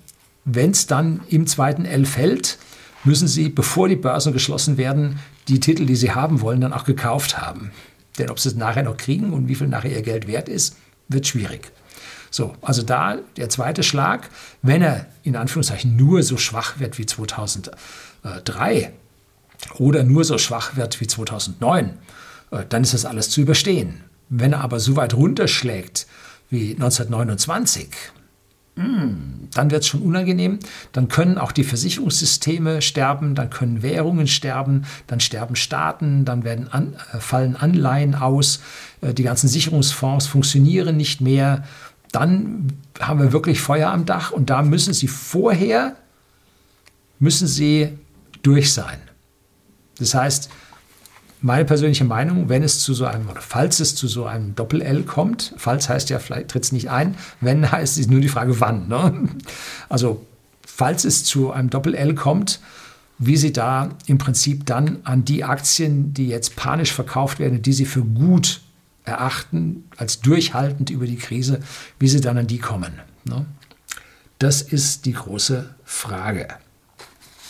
wenn 0.46 0.72
es 0.72 0.88
dann 0.88 1.22
im 1.30 1.48
zweiten 1.48 1.86
L 1.86 2.06
fällt, 2.06 2.58
müssen 3.04 3.28
sie, 3.28 3.50
bevor 3.50 3.88
die 3.88 3.96
Börsen 3.96 4.34
geschlossen 4.34 4.78
werden, 4.78 5.20
die 5.48 5.60
Titel, 5.60 5.86
die 5.86 5.96
sie 5.96 6.12
haben 6.12 6.42
wollen, 6.42 6.62
dann 6.62 6.74
auch 6.74 6.84
gekauft 6.84 7.40
haben. 7.40 7.72
Denn 8.18 8.30
ob 8.30 8.40
sie 8.40 8.50
es 8.50 8.56
nachher 8.56 8.84
noch 8.84 8.98
kriegen 8.98 9.34
und 9.34 9.48
wie 9.48 9.56
viel 9.56 9.68
nachher 9.68 9.92
ihr 9.92 10.02
Geld 10.02 10.28
wert 10.28 10.50
ist, 10.50 10.76
wird 11.08 11.28
schwierig. 11.28 11.72
So, 12.30 12.56
also 12.62 12.82
da 12.82 13.18
der 13.36 13.50
zweite 13.50 13.84
Schlag, 13.84 14.30
wenn 14.62 14.82
er 14.82 15.08
in 15.24 15.36
Anführungszeichen 15.36 15.98
nur 15.98 16.24
so 16.24 16.38
schwach 16.38 16.80
wird 16.80 16.98
wie 16.98 17.06
2003 17.06 18.94
oder 19.78 20.04
nur 20.04 20.24
so 20.24 20.38
schwach 20.38 20.78
wird 20.78 21.02
wie 21.02 21.08
2009, 21.08 21.98
äh, 22.52 22.66
dann 22.70 22.84
ist 22.84 22.94
das 22.94 23.06
alles 23.06 23.30
zu 23.30 23.42
überstehen. 23.42 24.04
Wenn 24.34 24.54
er 24.54 24.62
aber 24.62 24.80
so 24.80 24.96
weit 24.96 25.14
runterschlägt 25.14 26.08
wie 26.50 26.72
1929, 26.72 27.90
hm, 28.78 29.50
dann 29.54 29.72
wird 29.72 29.84
es 29.84 29.90
schon 29.90 30.02
unangenehm. 30.02 30.60
Dann 30.94 31.10
können 31.10 31.38
auch 31.38 31.52
die 31.52 31.66
Versicherungssysteme 31.66 32.82
sterben, 32.82 33.36
dann 33.36 33.50
können 33.50 33.82
Währungen 33.82 34.28
sterben, 34.28 34.86
dann 35.08 35.20
sterben 35.20 35.58
Staaten, 35.58 36.24
dann 36.24 36.46
werden 36.46 36.70
an, 36.72 36.96
äh, 37.14 37.20
fallen 37.20 37.58
Anleihen 37.58 38.16
aus, 38.16 38.62
äh, 39.02 39.14
die 39.14 39.24
ganzen 39.24 39.50
Sicherungsfonds 39.50 40.28
funktionieren 40.28 40.96
nicht 40.96 41.20
mehr. 41.20 41.66
Dann 42.14 42.72
haben 43.02 43.20
wir 43.20 43.34
wirklich 43.34 43.60
Feuer 43.60 43.92
am 43.92 44.06
Dach 44.06 44.32
und 44.32 44.50
da 44.50 44.62
müssen 44.62 44.94
Sie 44.94 45.10
vorher, 45.10 45.98
müssen 47.20 47.48
Sie 47.48 48.00
durch 48.44 48.72
sein. 48.72 49.00
Das 50.00 50.16
heißt, 50.16 50.50
meine 51.42 51.66
persönliche 51.66 52.06
Meinung, 52.06 52.50
wenn 52.50 52.64
es 52.64 52.80
zu 52.80 52.94
so 52.94 53.06
einem, 53.06 53.28
oder 53.30 53.42
falls 53.42 53.80
es 53.80 53.96
zu 53.96 54.08
so 54.08 54.26
einem 54.26 54.56
Doppel-L 54.56 55.04
kommt, 55.04 55.54
falls 55.58 55.90
heißt 55.90 56.10
ja, 56.10 56.20
vielleicht 56.20 56.50
tritt 56.50 56.64
es 56.64 56.72
nicht 56.72 56.90
ein, 56.90 57.16
wenn 57.40 57.72
heißt 57.72 57.98
es 57.98 58.08
nur 58.08 58.22
die 58.22 58.30
Frage, 58.30 58.60
wann. 58.60 58.88
Ne? 58.88 59.30
Also, 59.90 60.26
falls 60.66 61.04
es 61.04 61.24
zu 61.24 61.52
einem 61.52 61.70
Doppel-L 61.70 62.16
kommt, 62.16 62.60
wie 63.18 63.38
Sie 63.38 63.54
da 63.54 63.90
im 64.08 64.18
Prinzip 64.18 64.66
dann 64.66 65.00
an 65.04 65.26
die 65.26 65.44
Aktien, 65.44 66.14
die 66.14 66.28
jetzt 66.28 66.56
panisch 66.56 66.92
verkauft 66.92 67.40
werden, 67.40 67.62
die 67.62 67.74
Sie 67.74 67.86
für 67.86 68.04
gut 68.04 68.62
erachten, 69.04 69.84
als 69.98 70.22
durchhaltend 70.22 70.90
über 70.90 71.06
die 71.06 71.18
Krise, 71.18 71.60
wie 72.00 72.08
Sie 72.08 72.22
dann 72.22 72.38
an 72.38 72.48
die 72.48 72.60
kommen. 72.60 72.94
Ne? 73.26 73.46
Das 74.40 74.62
ist 74.62 75.06
die 75.06 75.14
große 75.14 75.76
Frage. 75.84 76.48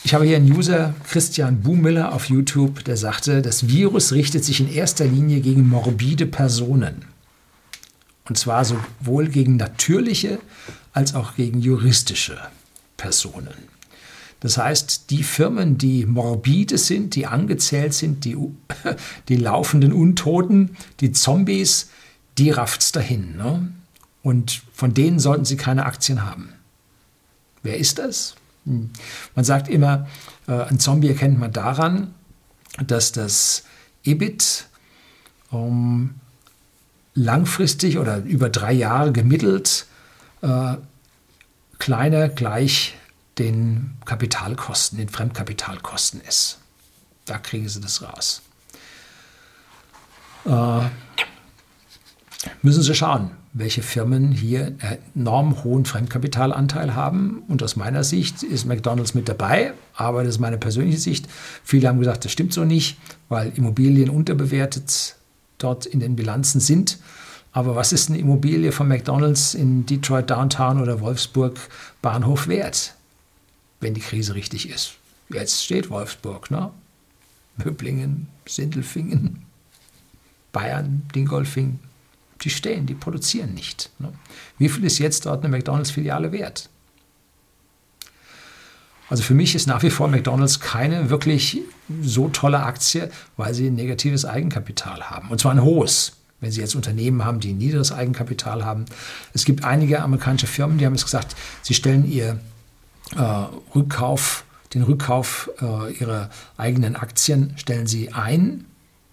Ich 0.04 0.16
habe 0.16 0.26
hier 0.26 0.38
einen 0.38 0.52
User, 0.52 0.96
Christian 1.08 1.62
Buhmiller 1.62 2.14
auf 2.14 2.26
YouTube, 2.30 2.84
der 2.84 2.98
sagte, 2.98 3.42
das 3.42 3.68
Virus 3.68 4.12
richtet 4.14 4.44
sich 4.44 4.60
in 4.60 4.72
erster 4.72 5.06
Linie 5.06 5.42
gegen 5.42 5.70
morbide 5.70 6.26
Personen. 6.26 7.06
Und 8.28 8.38
zwar 8.38 8.66
sowohl 8.66 9.28
gegen 9.28 9.58
natürliche 9.58 10.40
als 10.94 11.14
auch 11.14 11.36
gegen 11.36 11.62
juristische 11.62 12.40
Personen. 12.98 13.54
Das 14.40 14.58
heißt, 14.58 15.12
die 15.12 15.22
Firmen, 15.22 15.78
die 15.78 16.08
morbide 16.08 16.80
sind, 16.80 17.14
die 17.14 17.28
angezählt 17.28 17.94
sind, 17.94 18.26
die, 18.26 18.36
die 19.30 19.36
laufenden 19.36 19.94
Untoten, 19.94 20.78
die 21.00 21.12
Zombies, 21.12 21.90
die 22.40 22.50
rafft's 22.50 22.92
dahin. 22.92 23.38
Ne? 23.38 23.72
Und 24.24 24.64
von 24.74 24.96
denen 24.96 25.20
sollten 25.20 25.46
sie 25.46 25.58
keine 25.58 25.86
Aktien 25.86 26.26
haben. 26.26 26.54
Wer 27.62 27.78
ist 27.78 28.00
das? 28.00 28.36
Hm. 28.66 28.92
Man 29.36 29.46
sagt 29.46 29.68
immer, 29.68 30.08
äh, 30.48 30.54
ein 30.54 30.80
Zombie 30.80 31.10
erkennt 31.10 31.40
man 31.40 31.52
daran, 31.52 32.14
dass 32.86 33.12
das 33.12 33.64
EBIT 34.04 34.68
um, 35.50 36.16
langfristig 37.14 37.98
oder 37.98 38.18
über 38.18 38.50
drei 38.50 38.72
Jahre 38.72 39.12
gemittelt 39.12 39.86
äh, 40.42 40.76
kleiner 41.78 42.30
gleich 42.30 42.96
den 43.38 43.98
Kapitalkosten, 44.06 44.98
den 44.98 45.10
Fremdkapitalkosten 45.10 46.22
ist. 46.22 46.60
Da 47.26 47.38
kriegen 47.38 47.68
sie 47.68 47.82
das 47.82 48.02
raus. 48.02 48.42
Äh, 50.46 50.90
müssen 52.62 52.84
Sie 52.84 52.96
schauen, 52.96 53.32
welche 53.54 53.82
Firmen 53.82 54.32
hier 54.32 54.76
enorm 55.14 55.64
hohen 55.64 55.86
Fremdkapitalanteil 55.86 56.96
haben. 56.96 57.44
Und 57.48 57.62
aus 57.64 57.76
meiner 57.76 58.04
Sicht 58.04 58.44
ist 58.44 58.66
McDonald's 58.66 59.14
mit 59.14 59.28
dabei, 59.28 59.74
aber 59.94 60.24
das 60.24 60.36
ist 60.36 60.40
meine 60.40 60.58
persönliche 60.58 61.00
Sicht. 61.00 61.28
Viele 61.64 61.88
haben 61.88 62.00
gesagt, 62.00 62.24
das 62.24 62.32
stimmt 62.32 62.54
so 62.54 62.64
nicht, 62.64 62.98
weil 63.28 63.52
Immobilien 63.56 64.10
unterbewertet 64.10 65.16
dort 65.58 65.86
in 65.86 66.00
den 66.00 66.16
Bilanzen 66.16 66.62
sind. 66.62 67.00
Aber 67.52 67.76
was 67.76 67.92
ist 67.92 68.10
eine 68.10 68.20
Immobilie 68.20 68.72
von 68.72 68.88
McDonald's 68.88 69.54
in 69.54 69.86
Detroit 69.86 70.30
Downtown 70.30 70.82
oder 70.82 71.02
Wolfsburg 71.02 71.60
Bahnhof 72.02 72.48
wert, 72.48 72.96
wenn 73.82 73.94
die 73.94 74.00
Krise 74.00 74.36
richtig 74.36 74.70
ist? 74.70 74.94
Jetzt 75.30 75.64
steht 75.64 75.90
Wolfsburg, 75.90 76.50
ne? 76.50 76.72
Möblingen, 77.58 78.28
Sindelfingen, 78.48 79.46
Bayern, 80.54 81.04
Dingolfing, 81.14 81.80
die 82.42 82.50
stehen, 82.50 82.86
die 82.86 82.96
produzieren 82.96 83.54
nicht. 83.54 83.90
Ne? 84.00 84.12
Wie 84.58 84.70
viel 84.70 84.84
ist 84.84 85.00
jetzt 85.00 85.26
dort 85.26 85.44
eine 85.44 85.56
McDonalds-Filiale 85.56 86.32
wert? 86.32 86.70
Also 89.10 89.24
für 89.24 89.34
mich 89.34 89.56
ist 89.56 89.68
nach 89.68 89.84
wie 89.84 89.90
vor 89.90 90.08
McDonald's 90.08 90.62
keine 90.62 91.10
wirklich 91.10 91.60
so 92.02 92.30
tolle 92.30 92.64
Aktie, 92.64 93.12
weil 93.36 93.54
sie 93.54 93.68
ein 93.68 93.76
negatives 93.76 94.24
Eigenkapital 94.24 95.10
haben. 95.10 95.30
Und 95.30 95.42
zwar 95.42 95.52
ein 95.52 95.62
hohes. 95.62 96.14
Wenn 96.40 96.52
Sie 96.52 96.62
jetzt 96.62 96.76
Unternehmen 96.76 97.24
haben, 97.24 97.40
die 97.40 97.54
ein 97.54 97.60
niedriges 97.60 97.92
Eigenkapital 97.92 98.66
haben. 98.66 98.86
Es 99.34 99.46
gibt 99.46 99.64
einige 99.64 100.02
amerikanische 100.02 100.48
Firmen, 100.48 100.80
die 100.80 100.88
haben 100.88 100.96
es 100.96 101.04
gesagt, 101.04 101.36
sie 101.62 101.76
stellen 101.76 102.10
ihr 102.10 102.40
äh, 103.16 103.46
Rückkauf, 103.76 104.44
den 104.74 104.82
Rückkauf 104.82 105.52
äh, 105.62 105.94
ihrer 105.94 106.32
eigenen 106.58 106.96
Aktien 106.96 107.54
stellen 107.58 107.86
sie 107.86 108.14
ein, 108.14 108.66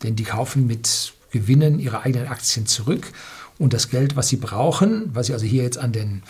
denn 0.02 0.16
die 0.16 0.24
kaufen 0.24 0.66
mit 0.66 1.12
Gewinnen 1.30 1.78
ihre 1.78 2.02
eigenen 2.02 2.28
Aktien 2.28 2.66
zurück 2.66 3.12
und 3.58 3.72
das 3.72 3.90
Geld, 3.90 4.16
was 4.16 4.28
sie 4.28 4.36
brauchen, 4.36 5.10
was 5.12 5.26
sie 5.26 5.32
also 5.32 5.46
hier 5.46 5.62
jetzt 5.62 5.78
an 5.78 5.92
den 5.92 6.22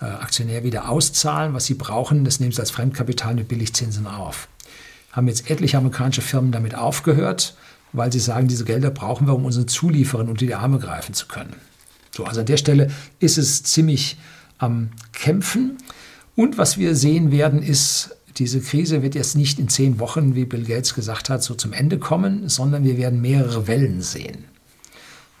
äh, 0.00 0.04
Aktionär 0.04 0.64
wieder 0.64 0.88
auszahlen, 0.88 1.54
was 1.54 1.66
sie 1.66 1.74
brauchen, 1.74 2.24
das 2.24 2.40
nehmen 2.40 2.52
sie 2.52 2.60
als 2.60 2.70
Fremdkapital 2.70 3.34
mit 3.34 3.48
Billigzinsen 3.48 4.06
auf. 4.06 4.48
Haben 5.12 5.28
jetzt 5.28 5.50
etliche 5.50 5.78
amerikanische 5.78 6.22
Firmen 6.22 6.52
damit 6.52 6.74
aufgehört, 6.74 7.56
weil 7.92 8.12
sie 8.12 8.20
sagen, 8.20 8.48
diese 8.48 8.64
Gelder 8.64 8.90
brauchen 8.90 9.26
wir, 9.26 9.34
um 9.34 9.44
unseren 9.44 9.68
Zulieferern 9.68 10.28
unter 10.28 10.44
die 10.44 10.54
Arme 10.54 10.78
greifen 10.78 11.14
zu 11.14 11.26
können. 11.26 11.54
So, 12.14 12.24
also 12.24 12.40
an 12.40 12.46
der 12.46 12.56
Stelle 12.56 12.90
ist 13.18 13.38
es 13.38 13.62
ziemlich 13.62 14.18
am 14.58 14.90
Kämpfen. 15.12 15.78
Und 16.34 16.58
was 16.58 16.78
wir 16.78 16.94
sehen 16.94 17.30
werden, 17.30 17.62
ist 17.62 18.15
diese 18.38 18.60
Krise 18.60 19.02
wird 19.02 19.14
jetzt 19.14 19.36
nicht 19.36 19.58
in 19.58 19.68
zehn 19.68 19.98
Wochen, 19.98 20.34
wie 20.34 20.44
Bill 20.44 20.64
Gates 20.64 20.94
gesagt 20.94 21.30
hat, 21.30 21.42
so 21.42 21.54
zum 21.54 21.72
Ende 21.72 21.98
kommen, 21.98 22.48
sondern 22.48 22.84
wir 22.84 22.96
werden 22.96 23.20
mehrere 23.20 23.66
Wellen 23.66 24.02
sehen. 24.02 24.44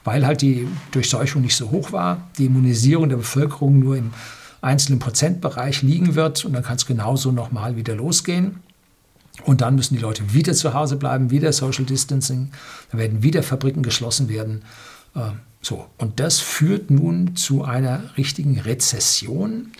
Weil 0.04 0.26
halt 0.26 0.40
die 0.40 0.66
Durchseuchung 0.92 1.42
nicht 1.42 1.56
so 1.56 1.70
hoch 1.70 1.92
war, 1.92 2.30
die 2.38 2.46
Immunisierung 2.46 3.08
der 3.08 3.16
Bevölkerung 3.16 3.78
nur 3.78 3.96
im 3.96 4.12
einzelnen 4.60 4.98
Prozentbereich 4.98 5.82
liegen 5.82 6.14
wird 6.14 6.44
und 6.44 6.52
dann 6.52 6.62
kann 6.62 6.76
es 6.76 6.86
genauso 6.86 7.32
nochmal 7.32 7.76
wieder 7.76 7.94
losgehen. 7.94 8.60
Und 9.44 9.60
dann 9.60 9.74
müssen 9.74 9.94
die 9.94 10.00
Leute 10.00 10.32
wieder 10.32 10.54
zu 10.54 10.72
Hause 10.72 10.96
bleiben, 10.96 11.30
wieder 11.30 11.52
Social 11.52 11.84
Distancing, 11.84 12.50
dann 12.90 13.00
werden 13.00 13.22
wieder 13.22 13.42
Fabriken 13.42 13.82
geschlossen 13.82 14.28
werden. 14.28 14.62
Äh, 15.14 15.32
so. 15.60 15.86
Und 15.98 16.20
das 16.20 16.40
führt 16.40 16.90
nun 16.90 17.36
zu 17.36 17.64
einer 17.64 18.16
richtigen 18.16 18.58
Rezession. 18.60 19.72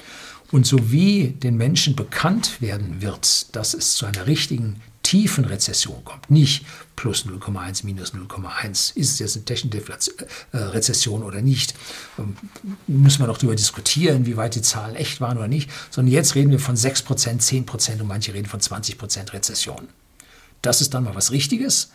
Und 0.53 0.67
so 0.67 0.91
wie 0.91 1.29
den 1.29 1.57
Menschen 1.57 1.97
bekannt 1.97 2.61
werden 2.61 3.01
wird, 3.01 3.55
dass 3.57 3.75
es 3.75 3.95
zu 3.95 4.07
einer 4.07 4.27
richtigen 4.27 4.81
tiefen 5.03 5.45
Rezession 5.45 6.05
kommt, 6.05 6.31
nicht 6.31 6.67
plus 6.97 7.27
0,1, 7.27 7.85
minus 7.85 8.13
0,1, 8.13 8.97
ist 8.97 9.13
es 9.13 9.19
jetzt 9.21 9.37
eine 9.37 9.45
technische 9.45 10.13
äh, 10.51 10.57
Rezession 10.57 11.23
oder 11.23 11.43
nicht, 11.43 11.75
ähm, 12.19 12.37
müssen 12.89 13.21
wir 13.21 13.29
noch 13.29 13.39
darüber 13.39 13.55
diskutieren, 13.55 14.27
wie 14.27 14.37
weit 14.37 14.57
die 14.57 14.63
Zahlen 14.63 14.97
echt 14.97 15.21
waren 15.21 15.39
oder 15.39 15.47
nicht, 15.47 15.71
sondern 15.91 16.13
jetzt 16.13 16.35
reden 16.35 16.51
wir 16.51 16.59
von 16.59 16.75
6%, 16.75 17.07
10% 17.07 18.01
und 18.01 18.09
manche 18.09 18.35
reden 18.35 18.49
von 18.49 18.59
20% 18.59 19.33
Rezession. 19.33 19.89
Das 20.63 20.81
ist 20.81 20.93
dann 20.93 21.05
mal 21.05 21.15
was 21.15 21.31
Richtiges. 21.31 21.91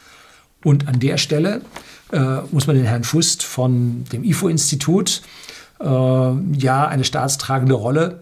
Und 0.64 0.88
an 0.88 1.00
der 1.00 1.18
Stelle 1.18 1.62
äh, 2.14 2.42
muss 2.52 2.68
man 2.68 2.78
den 2.78 2.86
Herrn 2.86 3.04
Fust 3.04 3.44
von 3.44 4.06
dem 4.06 4.24
IFO-Institut 4.24 5.22
äh, 5.82 5.86
ja 5.86 6.88
eine 6.88 7.04
staatstragende 7.04 7.74
Rolle 7.74 8.22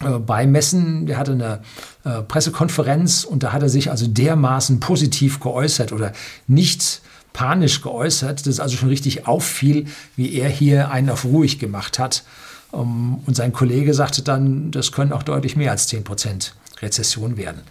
äh, 0.00 0.18
beimessen. 0.18 1.06
Der 1.06 1.18
hatte 1.18 1.32
eine 1.32 1.60
äh, 2.04 2.22
Pressekonferenz 2.22 3.24
und 3.24 3.42
da 3.42 3.52
hat 3.52 3.62
er 3.62 3.68
sich 3.68 3.90
also 3.90 4.06
dermaßen 4.06 4.80
positiv 4.80 5.40
geäußert 5.40 5.92
oder 5.92 6.12
nicht 6.46 7.02
panisch 7.32 7.82
geäußert, 7.82 8.40
dass 8.40 8.46
es 8.54 8.60
also 8.60 8.76
schon 8.76 8.88
richtig 8.88 9.26
auffiel, 9.26 9.86
wie 10.16 10.34
er 10.34 10.48
hier 10.48 10.90
einen 10.90 11.10
auf 11.10 11.24
ruhig 11.24 11.58
gemacht 11.58 11.98
hat. 11.98 12.24
Ähm, 12.72 13.20
und 13.26 13.36
sein 13.36 13.52
Kollege 13.52 13.94
sagte 13.94 14.22
dann, 14.22 14.70
das 14.70 14.92
können 14.92 15.12
auch 15.12 15.22
deutlich 15.22 15.56
mehr 15.56 15.70
als 15.70 15.88
10 15.88 16.04
Prozent 16.04 16.54
Rezession 16.80 17.36
werden. 17.36 17.62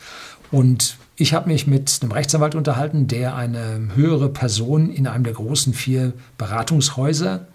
Und 0.51 0.97
ich 1.15 1.33
habe 1.33 1.49
mich 1.49 1.65
mit 1.65 1.99
einem 2.01 2.11
Rechtsanwalt 2.11 2.55
unterhalten, 2.55 3.07
der 3.07 3.35
eine 3.35 3.89
höhere 3.95 4.29
Person 4.29 4.91
in 4.91 5.07
einem 5.07 5.23
der 5.23 5.33
großen 5.33 5.73
vier 5.73 6.13
Beratungshäuser 6.37 7.47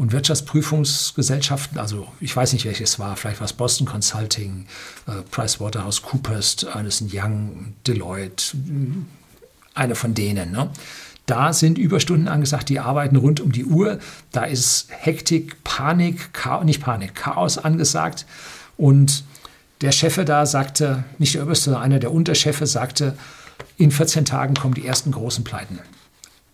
und 0.00 0.12
Wirtschaftsprüfungsgesellschaften, 0.12 1.78
also 1.78 2.08
ich 2.20 2.34
weiß 2.34 2.54
nicht, 2.54 2.64
welches 2.64 2.98
war, 2.98 3.16
vielleicht 3.16 3.38
war 3.38 3.44
es 3.44 3.52
Boston 3.52 3.86
Consulting, 3.86 4.64
äh, 5.06 5.20
PricewaterhouseCoopers, 5.30 6.62
Ernest 6.62 7.04
Young, 7.12 7.74
Deloitte, 7.86 8.56
eine 9.74 9.94
von 9.94 10.14
denen. 10.14 10.52
Ne? 10.52 10.70
Da 11.26 11.52
sind 11.52 11.76
Überstunden 11.76 12.28
angesagt, 12.28 12.70
die 12.70 12.80
arbeiten 12.80 13.16
rund 13.16 13.40
um 13.40 13.52
die 13.52 13.66
Uhr. 13.66 13.98
Da 14.32 14.44
ist 14.44 14.86
Hektik, 14.88 15.62
Panik, 15.64 16.32
Chaos, 16.32 16.64
nicht 16.64 16.80
Panik, 16.80 17.14
Chaos 17.14 17.58
angesagt. 17.58 18.24
Und 18.78 19.22
der 19.82 19.92
Chef 19.92 20.18
da 20.24 20.46
sagte, 20.46 21.04
nicht 21.18 21.34
der 21.34 21.42
Oberste, 21.42 21.66
sondern 21.66 21.82
einer 21.82 21.98
der 21.98 22.12
Unterchefe 22.12 22.66
sagte, 22.66 23.18
in 23.76 23.90
14 23.90 24.24
Tagen 24.24 24.54
kommen 24.54 24.72
die 24.72 24.86
ersten 24.86 25.12
großen 25.12 25.44
Pleiten. 25.44 25.78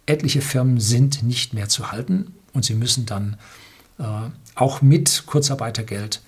Etliche 0.04 0.40
Firmen 0.40 0.80
sind 0.80 1.22
nicht 1.22 1.54
mehr 1.54 1.68
zu 1.68 1.92
halten 1.92 2.34
und 2.56 2.64
sie 2.64 2.74
müssen 2.74 3.06
dann 3.06 3.36
äh, 3.98 4.04
auch 4.54 4.82
mit 4.82 5.24
Kurzarbeitergeld 5.26 6.22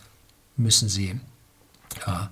müssen 0.57 0.89
sie 0.89 1.19
äh, 2.07 2.27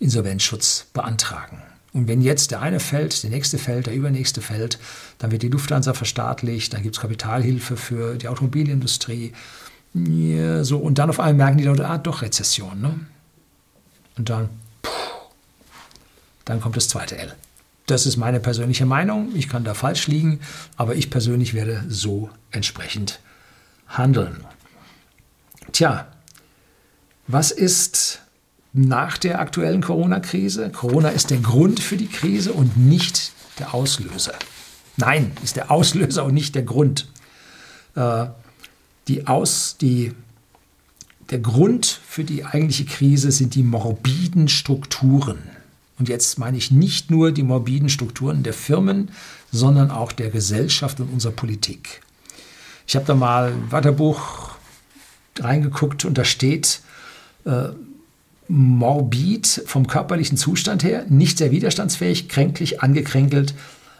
Insolvenzschutz 0.00 0.86
beantragen. 0.92 1.62
Und 1.92 2.08
wenn 2.08 2.22
jetzt 2.22 2.50
der 2.50 2.60
eine 2.60 2.80
fällt, 2.80 3.22
der 3.22 3.30
nächste 3.30 3.58
fällt, 3.58 3.86
der 3.86 3.94
übernächste 3.94 4.42
fällt, 4.42 4.78
dann 5.18 5.30
wird 5.30 5.42
die 5.42 5.48
Lufthansa 5.48 5.94
verstaatlicht, 5.94 6.72
dann 6.72 6.82
gibt 6.82 6.96
es 6.96 7.00
Kapitalhilfe 7.00 7.76
für 7.76 8.16
die 8.16 8.28
Automobilindustrie. 8.28 9.32
Ja, 9.94 10.62
so, 10.64 10.78
und 10.78 10.98
dann 10.98 11.10
auf 11.10 11.18
einmal 11.18 11.34
merken 11.34 11.58
die 11.58 11.64
Leute, 11.64 11.88
ah, 11.88 11.98
doch 11.98 12.22
Rezession. 12.22 12.80
Ne? 12.80 13.00
Und 14.16 14.28
dann, 14.28 14.48
puh, 14.82 14.90
dann 16.44 16.60
kommt 16.60 16.76
das 16.76 16.88
zweite 16.88 17.16
L. 17.16 17.34
Das 17.90 18.06
ist 18.06 18.16
meine 18.16 18.38
persönliche 18.38 18.86
Meinung. 18.86 19.34
Ich 19.34 19.48
kann 19.48 19.64
da 19.64 19.74
falsch 19.74 20.06
liegen, 20.06 20.38
aber 20.76 20.94
ich 20.94 21.10
persönlich 21.10 21.54
werde 21.54 21.82
so 21.88 22.30
entsprechend 22.52 23.18
handeln. 23.88 24.44
Tja, 25.72 26.06
was 27.26 27.50
ist 27.50 28.22
nach 28.72 29.18
der 29.18 29.40
aktuellen 29.40 29.82
Corona-Krise? 29.82 30.70
Corona 30.70 31.08
ist 31.08 31.30
der 31.30 31.38
Grund 31.38 31.80
für 31.80 31.96
die 31.96 32.06
Krise 32.06 32.52
und 32.52 32.76
nicht 32.76 33.32
der 33.58 33.74
Auslöser. 33.74 34.34
Nein, 34.96 35.32
ist 35.42 35.56
der 35.56 35.72
Auslöser 35.72 36.24
und 36.24 36.34
nicht 36.34 36.54
der 36.54 36.62
Grund. 36.62 37.08
Äh, 37.96 38.26
die 39.08 39.26
Aus, 39.26 39.78
die, 39.80 40.12
der 41.30 41.40
Grund 41.40 41.86
für 41.86 42.22
die 42.22 42.44
eigentliche 42.44 42.84
Krise 42.84 43.32
sind 43.32 43.56
die 43.56 43.64
morbiden 43.64 44.46
Strukturen. 44.46 45.40
Und 46.00 46.08
jetzt 46.08 46.38
meine 46.38 46.56
ich 46.56 46.70
nicht 46.70 47.10
nur 47.10 47.30
die 47.30 47.42
morbiden 47.42 47.90
Strukturen 47.90 48.42
der 48.42 48.54
Firmen, 48.54 49.10
sondern 49.52 49.90
auch 49.90 50.12
der 50.12 50.30
Gesellschaft 50.30 50.98
und 50.98 51.12
unserer 51.12 51.32
Politik. 51.32 52.00
Ich 52.86 52.96
habe 52.96 53.04
da 53.04 53.14
mal 53.14 53.52
ein 53.52 53.70
Wörterbuch 53.70 54.52
reingeguckt 55.38 56.06
und 56.06 56.16
da 56.16 56.24
steht, 56.24 56.80
äh, 57.44 57.68
morbid 58.48 59.62
vom 59.66 59.86
körperlichen 59.86 60.38
Zustand 60.38 60.82
her, 60.82 61.04
nicht 61.10 61.36
sehr 61.36 61.50
widerstandsfähig, 61.50 62.30
kränklich, 62.30 62.80
angekränkelt, 62.82 63.54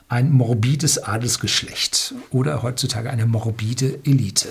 ein 0.08 0.32
morbides 0.32 1.04
Adelsgeschlecht 1.04 2.14
oder 2.30 2.62
heutzutage 2.62 3.10
eine 3.10 3.26
morbide 3.26 4.00
Elite. 4.04 4.48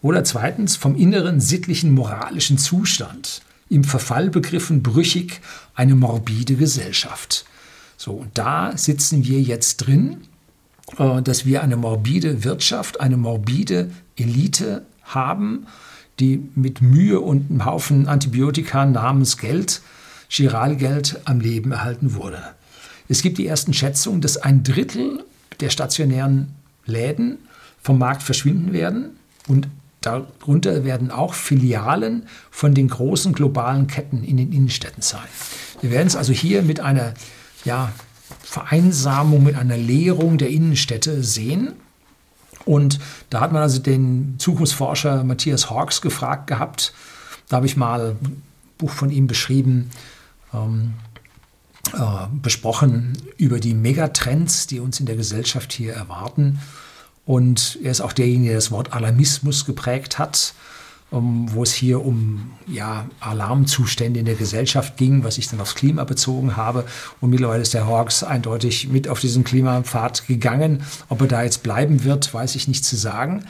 Oder 0.00 0.24
zweitens 0.24 0.74
vom 0.74 0.96
inneren 0.96 1.38
sittlichen 1.38 1.94
moralischen 1.94 2.56
Zustand, 2.56 3.42
im 3.68 3.84
Verfall 3.84 4.30
begriffen, 4.30 4.82
brüchig, 4.82 5.40
eine 5.74 5.94
morbide 5.94 6.56
Gesellschaft. 6.56 7.44
So, 7.96 8.12
und 8.12 8.36
da 8.38 8.76
sitzen 8.76 9.24
wir 9.24 9.40
jetzt 9.40 9.78
drin, 9.78 10.18
äh, 10.98 11.22
dass 11.22 11.46
wir 11.46 11.62
eine 11.62 11.76
morbide 11.76 12.44
Wirtschaft, 12.44 13.00
eine 13.00 13.16
morbide 13.16 13.90
Elite 14.16 14.84
haben, 15.02 15.66
die 16.20 16.48
mit 16.54 16.80
Mühe 16.80 17.20
und 17.20 17.50
einem 17.50 17.64
Haufen 17.64 18.08
Antibiotika 18.08 18.86
namens 18.86 19.36
Geld, 19.36 19.82
Giralgeld, 20.28 21.20
am 21.24 21.40
Leben 21.40 21.72
erhalten 21.72 22.14
wurde. 22.14 22.42
Es 23.08 23.22
gibt 23.22 23.38
die 23.38 23.46
ersten 23.46 23.72
Schätzungen, 23.72 24.20
dass 24.20 24.36
ein 24.36 24.62
Drittel 24.62 25.24
der 25.60 25.70
stationären 25.70 26.54
Läden 26.86 27.38
vom 27.82 27.98
Markt 27.98 28.22
verschwinden 28.22 28.72
werden 28.72 29.10
und 29.46 29.68
darunter 30.06 30.84
werden 30.84 31.10
auch 31.10 31.34
Filialen 31.34 32.28
von 32.50 32.74
den 32.74 32.88
großen 32.88 33.32
globalen 33.32 33.86
Ketten 33.86 34.22
in 34.24 34.36
den 34.36 34.52
Innenstädten 34.52 35.02
sein. 35.02 35.26
Wir 35.80 35.90
werden 35.90 36.06
es 36.06 36.16
also 36.16 36.32
hier 36.32 36.62
mit 36.62 36.80
einer 36.80 37.14
ja, 37.64 37.92
Vereinsamung, 38.42 39.42
mit 39.42 39.56
einer 39.56 39.76
Leerung 39.76 40.38
der 40.38 40.48
Innenstädte 40.48 41.22
sehen. 41.22 41.72
Und 42.64 42.98
da 43.30 43.40
hat 43.40 43.52
man 43.52 43.62
also 43.62 43.78
den 43.80 44.36
Zukunftsforscher 44.38 45.24
Matthias 45.24 45.70
Hawks 45.70 46.00
gefragt 46.00 46.46
gehabt. 46.46 46.94
Da 47.48 47.56
habe 47.56 47.66
ich 47.66 47.76
mal 47.76 48.16
ein 48.20 48.42
Buch 48.78 48.90
von 48.90 49.10
ihm 49.10 49.26
beschrieben, 49.26 49.90
ähm, 50.52 50.94
äh, 51.92 52.26
besprochen 52.42 53.16
über 53.36 53.60
die 53.60 53.74
Megatrends, 53.74 54.66
die 54.66 54.80
uns 54.80 54.98
in 54.98 55.06
der 55.06 55.16
Gesellschaft 55.16 55.72
hier 55.72 55.92
erwarten. 55.92 56.58
Und 57.26 57.78
er 57.82 57.90
ist 57.90 58.00
auch 58.00 58.12
derjenige, 58.12 58.50
der 58.50 58.58
das 58.58 58.70
Wort 58.70 58.94
Alarmismus 58.94 59.66
geprägt 59.66 60.18
hat 60.18 60.54
um, 61.10 61.52
wo 61.52 61.62
es 61.62 61.72
hier 61.72 62.04
um 62.04 62.52
ja, 62.66 63.06
Alarmzustände 63.20 64.20
in 64.20 64.26
der 64.26 64.34
Gesellschaft 64.34 64.96
ging, 64.96 65.22
was 65.22 65.38
ich 65.38 65.48
dann 65.48 65.60
aufs 65.60 65.74
Klima 65.74 66.04
bezogen 66.04 66.56
habe. 66.56 66.84
Und 67.20 67.30
mittlerweile 67.30 67.62
ist 67.62 67.74
der 67.74 67.86
Hawks 67.86 68.22
eindeutig 68.22 68.88
mit 68.88 69.08
auf 69.08 69.20
diesen 69.20 69.44
Klimapfad 69.44 70.26
gegangen. 70.26 70.82
Ob 71.08 71.20
er 71.20 71.28
da 71.28 71.42
jetzt 71.42 71.62
bleiben 71.62 72.04
wird, 72.04 72.32
weiß 72.32 72.56
ich 72.56 72.66
nicht 72.66 72.84
zu 72.84 72.96
sagen. 72.96 73.44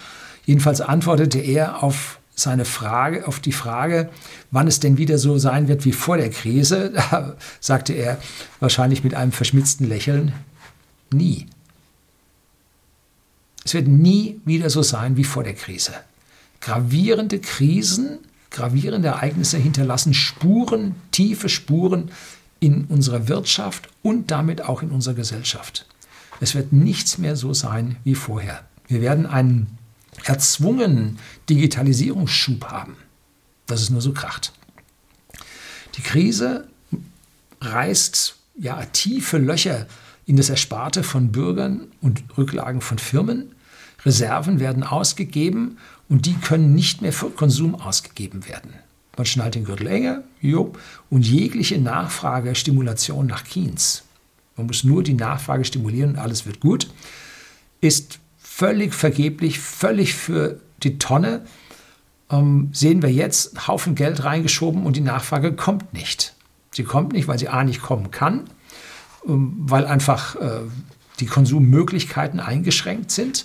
Jedenfalls 0.45 0.81
antwortete 0.81 1.39
er 1.39 1.83
auf 1.83 2.19
seine 2.35 2.67
Frage, 2.67 3.27
auf 3.27 3.41
die 3.41 3.53
Frage, 3.53 4.11
wann 4.51 4.69
es 4.69 4.79
denn 4.79 4.99
wieder 4.99 5.17
so 5.17 5.39
sein 5.39 5.69
wird 5.69 5.87
wie 5.87 5.93
vor 5.93 6.19
der 6.19 6.29
Krise, 6.29 6.93
da 7.11 7.37
sagte 7.61 7.95
er 7.95 8.19
wahrscheinlich 8.61 9.03
mit 9.03 9.15
einem 9.15 9.33
verschmitzten 9.33 9.89
Lächeln, 9.89 10.35
nie. 11.11 11.47
Es 13.67 13.75
wird 13.75 13.89
nie 13.89 14.41
wieder 14.45 14.71
so 14.71 14.83
sein 14.83 15.17
wie 15.17 15.25
vor 15.25 15.43
der 15.43 15.55
Krise. 15.55 15.93
Gravierende 16.61 17.41
Krisen, 17.41 18.21
gravierende 18.53 19.09
Ereignisse 19.09 19.59
hinterlassen 19.59 20.15
Spuren, 20.15 20.95
tiefe 21.11 21.49
Spuren 21.49 22.13
in 22.61 22.85
unserer 22.85 23.27
Wirtschaft 23.27 23.89
und 24.03 24.31
damit 24.31 24.63
auch 24.63 24.83
in 24.83 24.91
unserer 24.91 25.15
Gesellschaft. 25.15 25.85
Es 26.41 26.55
wird 26.55 26.73
nichts 26.73 27.19
mehr 27.19 27.35
so 27.35 27.55
sein 27.55 27.97
wie 28.05 28.15
vorher. 28.15 28.65
Wir 28.87 29.01
werden 29.01 29.27
einen 29.27 29.67
erzwungenen 30.23 31.19
Digitalisierungsschub 31.51 32.67
haben, 32.67 32.97
dass 33.67 33.83
es 33.83 33.91
nur 33.91 34.01
so 34.01 34.13
kracht. 34.13 34.53
Die 35.97 36.03
Krise 36.03 36.69
reißt 37.61 38.37
ja 38.61 38.85
tiefe 38.85 39.39
Löcher 39.39 39.89
in 40.25 40.37
das 40.37 40.51
Ersparte 40.51 41.03
von 41.03 41.33
Bürgern 41.33 41.89
und 42.01 42.23
Rücklagen 42.39 42.81
von 42.81 42.99
Firmen. 42.99 43.56
Reserven 44.07 44.61
werden 44.61 44.85
ausgegeben 44.85 45.79
und 46.09 46.27
die 46.27 46.35
können 46.35 46.75
nicht 46.75 47.03
mehr 47.03 47.13
für 47.13 47.31
Konsum 47.31 47.75
ausgegeben 47.75 48.49
werden. 48.49 48.73
Man 49.17 49.27
schnallt 49.27 49.57
den 49.57 49.65
Gürtel 49.65 49.89
enger 49.89 50.23
jo, 50.41 50.73
und 51.11 51.27
jegliche 51.27 51.79
Nachfragestimulation 51.79 53.27
nach 53.27 53.45
Keynes, 53.45 54.05
man 54.57 54.67
muss 54.67 54.85
nur 54.85 55.03
die 55.03 55.15
Nachfrage 55.15 55.65
stimulieren 55.65 56.11
und 56.11 56.19
alles 56.19 56.47
wird 56.47 56.61
gut, 56.61 56.89
ist 57.81 58.21
völlig 58.39 58.95
vergeblich, 58.95 59.61
völlig 59.61 60.15
für 60.15 60.61
die 60.83 60.99
Tonne. 60.99 61.45
Ähm, 62.31 62.71
sehen 62.73 63.03
wir 63.03 63.13
jetzt 63.13 63.57
einen 63.57 63.67
Haufen 63.67 63.95
Geld 63.95 64.25
reingeschoben 64.25 64.85
und 64.85 64.97
die 64.97 65.03
Nachfrage 65.03 65.53
kommt 65.53 65.93
nicht. 65.93 66.35
Sie 66.73 66.85
kommt 66.85 67.13
nicht, 67.13 67.29
weil 67.29 67.39
sie 67.39 67.49
A 67.49 67.65
nicht 67.65 67.83
kommen 67.83 68.11
kann, 68.11 68.45
ähm, 69.27 69.57
weil 69.59 69.87
einfach 69.87 70.37
äh, 70.37 70.61
die 71.21 71.27
Konsummöglichkeiten 71.27 72.41
eingeschränkt 72.41 73.11
sind 73.11 73.45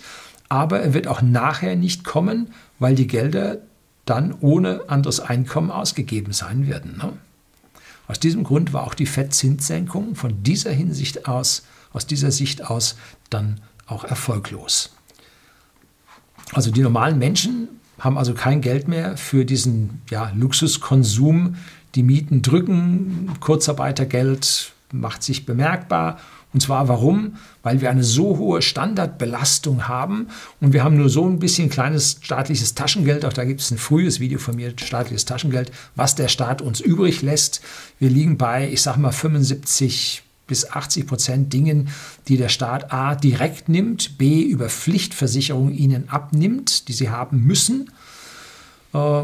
aber 0.51 0.81
er 0.81 0.93
wird 0.93 1.07
auch 1.07 1.21
nachher 1.21 1.77
nicht 1.77 2.03
kommen, 2.03 2.47
weil 2.77 2.93
die 2.93 3.07
Gelder 3.07 3.59
dann 4.03 4.35
ohne 4.41 4.81
anderes 4.89 5.21
Einkommen 5.21 5.71
ausgegeben 5.71 6.33
sein 6.33 6.67
werden. 6.67 6.97
Ne? 6.97 7.13
Aus 8.09 8.19
diesem 8.19 8.43
Grund 8.43 8.73
war 8.73 8.83
auch 8.83 8.93
die 8.93 9.05
Fettzinssenkung 9.05 10.15
von 10.15 10.43
dieser 10.43 10.71
Hinsicht 10.71 11.25
aus, 11.25 11.63
aus 11.93 12.05
dieser 12.05 12.31
Sicht 12.31 12.69
aus, 12.69 12.97
dann 13.29 13.61
auch 13.85 14.03
erfolglos. 14.03 14.91
Also 16.51 16.69
die 16.69 16.81
normalen 16.81 17.17
Menschen 17.17 17.69
haben 17.97 18.17
also 18.17 18.33
kein 18.33 18.59
Geld 18.59 18.89
mehr 18.89 19.15
für 19.15 19.45
diesen 19.45 20.01
ja, 20.09 20.33
Luxuskonsum. 20.35 21.55
Die 21.95 22.03
Mieten 22.03 22.41
drücken, 22.41 23.31
Kurzarbeitergeld 23.39 24.73
macht 24.91 25.23
sich 25.23 25.45
bemerkbar 25.45 26.19
und 26.53 26.61
zwar 26.61 26.87
warum? 26.87 27.35
Weil 27.63 27.81
wir 27.81 27.89
eine 27.89 28.03
so 28.03 28.37
hohe 28.37 28.61
Standardbelastung 28.61 29.87
haben 29.87 30.27
und 30.59 30.73
wir 30.73 30.83
haben 30.83 30.97
nur 30.97 31.09
so 31.09 31.25
ein 31.25 31.39
bisschen 31.39 31.69
kleines 31.69 32.17
staatliches 32.21 32.75
Taschengeld. 32.75 33.23
Auch 33.23 33.33
da 33.33 33.45
gibt 33.45 33.61
es 33.61 33.71
ein 33.71 33.77
frühes 33.77 34.19
Video 34.19 34.37
von 34.37 34.55
mir, 34.55 34.73
staatliches 34.75 35.25
Taschengeld, 35.25 35.71
was 35.95 36.15
der 36.15 36.27
Staat 36.27 36.61
uns 36.61 36.81
übrig 36.81 37.21
lässt. 37.21 37.61
Wir 37.99 38.09
liegen 38.09 38.37
bei, 38.37 38.69
ich 38.69 38.81
sage 38.81 38.99
mal, 38.99 39.11
75 39.11 40.23
bis 40.47 40.69
80 40.69 41.07
Prozent 41.07 41.53
Dingen, 41.53 41.87
die 42.27 42.35
der 42.35 42.49
Staat 42.49 42.91
A 42.91 43.15
direkt 43.15 43.69
nimmt, 43.69 44.17
B 44.17 44.41
über 44.41 44.67
Pflichtversicherung 44.67 45.71
ihnen 45.71 46.09
abnimmt, 46.09 46.89
die 46.89 46.93
sie 46.93 47.09
haben 47.09 47.45
müssen. 47.45 47.89
Äh, 48.93 49.23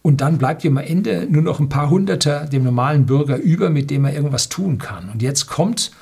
und 0.00 0.20
dann 0.20 0.38
bleibt 0.38 0.64
ihm 0.64 0.78
am 0.78 0.84
Ende 0.84 1.26
nur 1.30 1.42
noch 1.42 1.60
ein 1.60 1.68
paar 1.68 1.90
Hunderter 1.90 2.46
dem 2.46 2.64
normalen 2.64 3.04
Bürger 3.04 3.36
über, 3.36 3.68
mit 3.68 3.90
dem 3.90 4.06
er 4.06 4.14
irgendwas 4.14 4.48
tun 4.48 4.78
kann. 4.78 5.10
Und 5.10 5.20
jetzt 5.20 5.46
kommt 5.46 5.92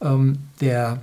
ähm, 0.00 0.38
der, 0.60 1.00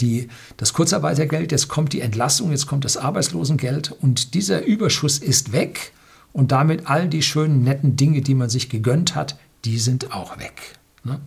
die, 0.00 0.28
das 0.56 0.72
Kurzarbeitergeld, 0.72 1.52
jetzt 1.52 1.68
kommt 1.68 1.92
die 1.92 2.00
Entlassung, 2.00 2.50
jetzt 2.50 2.66
kommt 2.66 2.84
das 2.84 2.96
Arbeitslosengeld 2.96 3.92
und 3.92 4.34
dieser 4.34 4.64
Überschuss 4.64 5.18
ist 5.18 5.52
weg 5.52 5.92
und 6.32 6.52
damit 6.52 6.86
all 6.86 7.08
die 7.08 7.22
schönen, 7.22 7.62
netten 7.64 7.96
Dinge, 7.96 8.22
die 8.22 8.34
man 8.34 8.50
sich 8.50 8.68
gegönnt 8.68 9.14
hat, 9.14 9.36
die 9.64 9.78
sind 9.78 10.12
auch 10.12 10.38
weg. 10.38 10.78
Ne? 11.04 11.20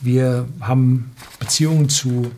Wir 0.00 0.46
haben 0.60 1.12
Beziehungen 1.38 1.88
zu 1.88 2.30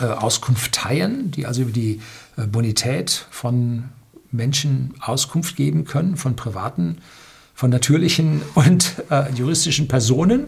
äh, 0.00 0.04
Auskunfteien, 0.04 1.30
die 1.30 1.46
also 1.46 1.62
über 1.62 1.72
die 1.72 2.00
äh, 2.36 2.46
Bonität 2.46 3.26
von 3.30 3.84
Menschen 4.30 4.94
Auskunft 5.00 5.56
geben 5.56 5.84
können, 5.84 6.16
von 6.16 6.34
privaten, 6.34 6.98
von 7.54 7.70
natürlichen 7.70 8.42
und 8.54 9.02
äh, 9.10 9.30
juristischen 9.32 9.88
Personen. 9.88 10.46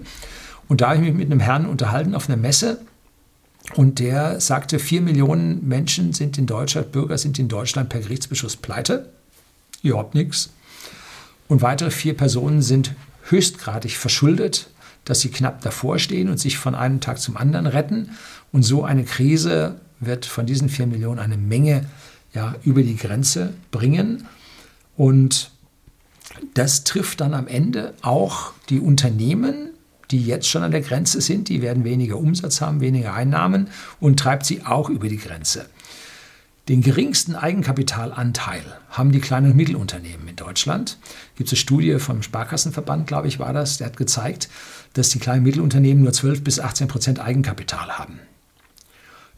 Und 0.69 0.81
da 0.81 0.91
habe 0.91 0.97
ich 0.97 1.03
mich 1.03 1.15
mit 1.15 1.31
einem 1.31 1.41
Herrn 1.41 1.67
unterhalten 1.67 2.15
auf 2.15 2.29
einer 2.29 2.37
Messe 2.37 2.81
und 3.75 3.99
der 3.99 4.41
sagte, 4.41 4.79
vier 4.79 5.01
Millionen 5.01 5.67
Menschen 5.67 6.13
sind 6.13 6.39
in 6.39 6.47
Deutschland, 6.47 6.93
Bürger 6.93 7.19
sind 7.19 7.39
in 7.39 7.49
Deutschland 7.49 7.89
per 7.89 8.01
Gerichtsbeschluss 8.01 8.57
pleite. 8.57 9.11
Überhaupt 9.83 10.15
nichts. 10.15 10.51
Und 11.49 11.63
weitere 11.63 11.91
vier 11.91 12.17
Personen 12.17 12.63
sind 12.63 12.95
höchstgradig 13.25 13.97
verschuldet, 13.97 14.69
dass 15.05 15.21
sie 15.21 15.31
knapp 15.31 15.61
davor 15.63 15.99
stehen 15.99 16.29
und 16.29 16.39
sich 16.39 16.59
von 16.59 16.75
einem 16.75 17.01
Tag 17.01 17.19
zum 17.19 17.37
anderen 17.37 17.67
retten. 17.67 18.11
Und 18.53 18.63
so 18.63 18.85
eine 18.85 19.05
Krise 19.05 19.81
wird 20.01 20.27
von 20.27 20.47
diesen 20.47 20.69
4 20.69 20.87
Millionen 20.87 21.19
eine 21.19 21.37
Menge 21.37 21.87
ja, 22.33 22.55
über 22.65 22.83
die 22.83 22.97
Grenze 22.97 23.55
bringen. 23.71 24.27
Und 24.97 25.51
das 26.55 26.85
trifft 26.85 27.21
dann 27.21 27.35
am 27.35 27.47
Ende 27.47 27.95
auch 28.03 28.53
die 28.69 28.81
Unternehmen, 28.81 29.71
die 30.15 30.25
jetzt 30.25 30.49
schon 30.49 30.63
an 30.63 30.71
der 30.71 30.81
Grenze 30.81 31.21
sind. 31.21 31.49
Die 31.49 31.61
werden 31.61 31.83
weniger 31.83 32.19
Umsatz 32.19 32.61
haben, 32.61 32.81
weniger 32.81 33.15
Einnahmen 33.15 33.67
und 33.99 34.21
treibt 34.21 34.47
sie 34.47 34.65
auch 34.65 34.89
über 34.89 35.09
die 35.09 35.19
Grenze. 35.19 35.67
Den 36.69 36.83
geringsten 36.83 37.35
Eigenkapitalanteil 37.35 38.63
haben 38.91 39.11
die 39.11 39.19
kleinen 39.19 39.51
und 39.51 39.57
Mittelunternehmen 39.57 40.29
in 40.29 40.37
Deutschland. 40.37 40.99
Gibt 41.35 41.49
es 41.49 41.53
eine 41.53 41.59
Studie 41.59 41.99
vom 41.99 42.23
Sparkassenverband, 42.23 43.09
glaube 43.09 43.27
ich, 43.27 43.41
war 43.41 43.53
das, 43.53 43.79
der 43.79 43.89
hat 43.89 43.97
gezeigt, 43.97 44.49
dass 44.93 45.09
die 45.09 45.19
kleinen 45.19 45.41
und 45.41 45.47
Mittelunternehmen 45.47 46.05
nur 46.05 46.13
12 46.13 46.45
bis 46.45 46.61
18 46.61 46.87
Prozent 46.87 47.19
Eigenkapital 47.19 47.99
haben. 47.99 48.21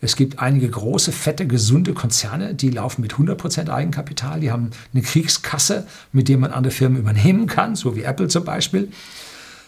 Es 0.02 0.14
gibt 0.14 0.40
einige 0.40 0.68
große, 0.68 1.10
fette, 1.10 1.46
gesunde 1.46 1.94
Konzerne, 1.94 2.54
die 2.54 2.68
laufen 2.68 3.00
mit 3.00 3.12
100 3.12 3.38
Prozent 3.38 3.70
Eigenkapital. 3.70 4.40
Die 4.40 4.52
haben 4.52 4.70
eine 4.92 5.02
Kriegskasse, 5.02 5.86
mit 6.12 6.28
der 6.28 6.36
man 6.36 6.52
andere 6.52 6.70
Firmen 6.70 6.98
übernehmen 6.98 7.46
kann, 7.46 7.76
so 7.76 7.96
wie 7.96 8.02
Apple 8.02 8.28
zum 8.28 8.44
Beispiel. 8.44 8.92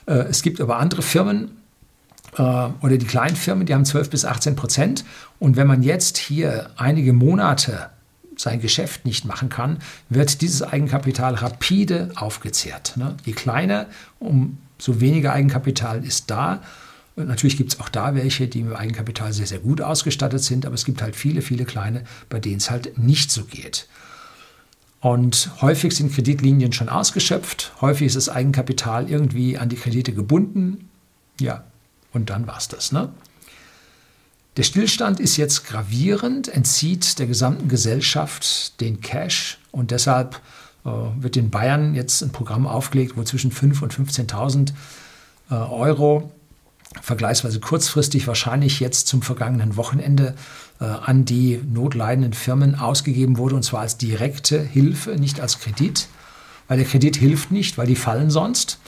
Äh, 0.08 0.26
es 0.30 0.42
gibt 0.42 0.60
aber 0.60 0.78
andere 0.78 1.02
Firmen, 1.02 1.58
äh, 2.36 2.42
oder 2.42 2.96
die 2.96 3.06
kleinen 3.06 3.36
Firmen, 3.36 3.66
die 3.66 3.74
haben 3.74 3.84
12 3.84 4.10
bis 4.10 4.24
18 4.24 4.56
Prozent. 4.56 5.04
Und 5.38 5.56
wenn 5.56 5.66
man 5.66 5.82
jetzt 5.82 6.16
hier 6.18 6.70
einige 6.76 7.12
Monate 7.12 7.90
sein 8.36 8.60
Geschäft 8.60 9.04
nicht 9.04 9.24
machen 9.24 9.48
kann, 9.48 9.78
wird 10.08 10.40
dieses 10.40 10.62
Eigenkapital 10.62 11.34
rapide 11.34 12.10
aufgezehrt. 12.14 12.96
Ne? 12.96 13.16
Je 13.24 13.32
kleiner, 13.32 13.86
umso 14.20 15.00
weniger 15.00 15.32
Eigenkapital 15.32 16.04
ist 16.04 16.30
da. 16.30 16.62
Und 17.16 17.26
natürlich 17.26 17.56
gibt 17.56 17.72
es 17.72 17.80
auch 17.80 17.88
da 17.88 18.14
welche, 18.14 18.46
die 18.46 18.62
mit 18.62 18.76
Eigenkapital 18.76 19.32
sehr, 19.32 19.46
sehr 19.46 19.58
gut 19.58 19.80
ausgestattet 19.80 20.40
sind, 20.40 20.66
aber 20.66 20.76
es 20.76 20.84
gibt 20.84 21.02
halt 21.02 21.16
viele, 21.16 21.42
viele 21.42 21.64
kleine, 21.64 22.04
bei 22.28 22.38
denen 22.38 22.58
es 22.58 22.70
halt 22.70 22.96
nicht 22.96 23.32
so 23.32 23.44
geht. 23.44 23.88
Und 25.00 25.50
häufig 25.60 25.94
sind 25.94 26.12
Kreditlinien 26.12 26.72
schon 26.72 26.88
ausgeschöpft, 26.88 27.72
häufig 27.80 28.08
ist 28.08 28.16
das 28.16 28.28
Eigenkapital 28.28 29.08
irgendwie 29.08 29.56
an 29.56 29.68
die 29.68 29.76
Kredite 29.76 30.12
gebunden. 30.12 30.90
Ja, 31.40 31.64
und 32.12 32.30
dann 32.30 32.46
war 32.46 32.58
es 32.58 32.66
das. 32.66 32.90
Ne? 32.90 33.08
Der 34.56 34.64
Stillstand 34.64 35.20
ist 35.20 35.36
jetzt 35.36 35.66
gravierend, 35.66 36.48
entzieht 36.48 37.20
der 37.20 37.28
gesamten 37.28 37.68
Gesellschaft 37.68 38.80
den 38.80 39.00
Cash 39.00 39.58
und 39.70 39.92
deshalb 39.92 40.40
äh, 40.84 40.90
wird 41.20 41.36
in 41.36 41.50
Bayern 41.50 41.94
jetzt 41.94 42.22
ein 42.22 42.32
Programm 42.32 42.66
aufgelegt, 42.66 43.16
wo 43.16 43.22
zwischen 43.22 43.52
5.000 43.52 43.82
und 43.82 43.94
15.000 43.94 44.72
äh, 45.50 45.54
Euro 45.54 46.32
vergleichsweise 47.02 47.60
kurzfristig, 47.60 48.26
wahrscheinlich 48.26 48.80
jetzt 48.80 49.06
zum 49.06 49.22
vergangenen 49.22 49.76
Wochenende, 49.76 50.34
an 50.84 51.24
die 51.24 51.60
notleidenden 51.72 52.32
Firmen 52.32 52.74
ausgegeben 52.74 53.36
wurde, 53.36 53.56
und 53.56 53.64
zwar 53.64 53.80
als 53.80 53.98
direkte 53.98 54.60
Hilfe, 54.62 55.16
nicht 55.16 55.40
als 55.40 55.58
Kredit, 55.58 56.08
weil 56.68 56.78
der 56.78 56.86
Kredit 56.86 57.16
hilft 57.16 57.50
nicht, 57.50 57.78
weil 57.78 57.86
die 57.86 57.96
fallen 57.96 58.30
sonst 58.30 58.78